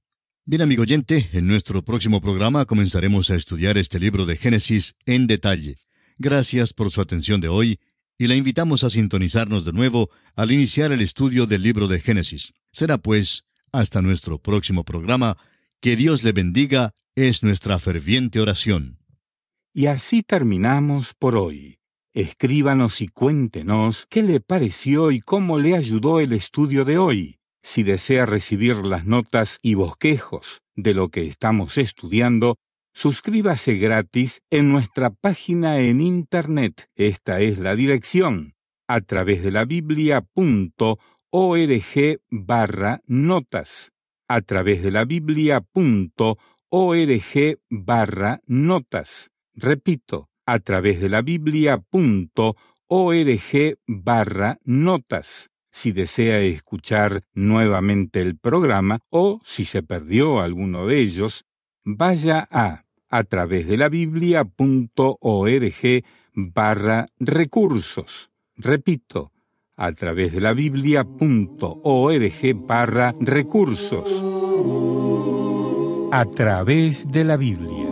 Bien, 0.45 0.61
amigo 0.61 0.83
oyente, 0.83 1.29
en 1.33 1.47
nuestro 1.47 1.83
próximo 1.83 2.21
programa 2.21 2.65
comenzaremos 2.65 3.29
a 3.29 3.35
estudiar 3.35 3.77
este 3.77 3.99
libro 3.99 4.25
de 4.25 4.37
Génesis 4.37 4.95
en 5.05 5.27
detalle. 5.27 5.77
Gracias 6.17 6.73
por 6.73 6.89
su 6.89 7.01
atención 7.01 7.41
de 7.41 7.49
hoy 7.49 7.79
y 8.17 8.27
la 8.27 8.35
invitamos 8.35 8.83
a 8.83 8.89
sintonizarnos 8.89 9.65
de 9.65 9.73
nuevo 9.73 10.09
al 10.35 10.51
iniciar 10.51 10.91
el 10.91 11.01
estudio 11.01 11.45
del 11.45 11.61
libro 11.61 11.87
de 11.87 11.99
Génesis. 11.99 12.53
Será 12.71 12.97
pues, 12.97 13.43
hasta 13.71 14.01
nuestro 14.01 14.39
próximo 14.39 14.83
programa, 14.83 15.37
que 15.81 15.95
Dios 15.95 16.23
le 16.23 16.31
bendiga, 16.31 16.93
es 17.15 17.43
nuestra 17.43 17.77
ferviente 17.77 18.39
oración. 18.39 18.97
Y 19.77 19.85
así 19.85 20.23
terminamos 20.23 21.13
por 21.13 21.35
hoy. 21.35 21.77
Escríbanos 22.11 22.99
y 22.99 23.09
cuéntenos 23.09 24.07
qué 24.09 24.23
le 24.23 24.39
pareció 24.39 25.11
y 25.11 25.19
cómo 25.19 25.59
le 25.59 25.75
ayudó 25.75 26.19
el 26.19 26.33
estudio 26.33 26.83
de 26.83 26.97
hoy. 26.97 27.37
Si 27.61 27.83
desea 27.83 28.25
recibir 28.25 28.77
las 28.77 29.05
notas 29.05 29.59
y 29.61 29.75
bosquejos 29.75 30.63
de 30.75 30.95
lo 30.95 31.09
que 31.09 31.27
estamos 31.27 31.77
estudiando, 31.77 32.55
Suscríbase 32.91 33.75
gratis 33.75 34.41
en 34.49 34.71
nuestra 34.71 35.11
página 35.11 35.77
en 35.77 36.01
Internet. 36.01 36.89
Esta 36.95 37.39
es 37.41 37.59
la 37.59 37.75
dirección 37.75 38.55
a 38.87 39.01
través 39.01 39.43
de 39.43 39.51
la 39.51 39.65
biblia.org 39.65 40.25
barra 42.31 43.01
notas. 43.05 43.91
A 44.27 44.41
través 44.41 44.81
de 44.81 44.89
la 44.89 45.05
biblia.org 45.05 46.39
barra 47.69 48.41
notas. 48.47 49.29
Repito, 49.57 50.29
a 50.45 50.59
través 50.59 51.01
de 51.01 51.09
la 51.09 51.21
biblia.org 51.21 51.81
barra 53.87 54.59
notas. 54.63 55.49
Si 55.71 55.91
desea 55.91 56.39
escuchar 56.39 57.23
nuevamente 57.33 58.21
el 58.21 58.37
programa 58.37 58.99
o 59.09 59.41
si 59.45 59.65
se 59.65 59.83
perdió 59.83 60.39
alguno 60.39 60.87
de 60.87 61.01
ellos, 61.01 61.43
vaya 61.83 62.47
a 62.51 62.85
a 63.09 63.23
través 63.23 63.67
de 63.67 63.77
la 63.77 63.89
biblia.org 63.89 64.53
barra 66.33 67.07
recursos. 67.19 68.29
Repito, 68.55 69.31
a 69.75 69.91
través 69.93 70.33
de 70.33 70.41
la 70.41 70.53
biblia.org 70.53 71.07
barra 72.67 73.15
recursos. 73.19 74.23
A 76.11 76.25
través 76.25 77.11
de 77.11 77.23
la 77.23 77.37
Biblia. 77.37 77.86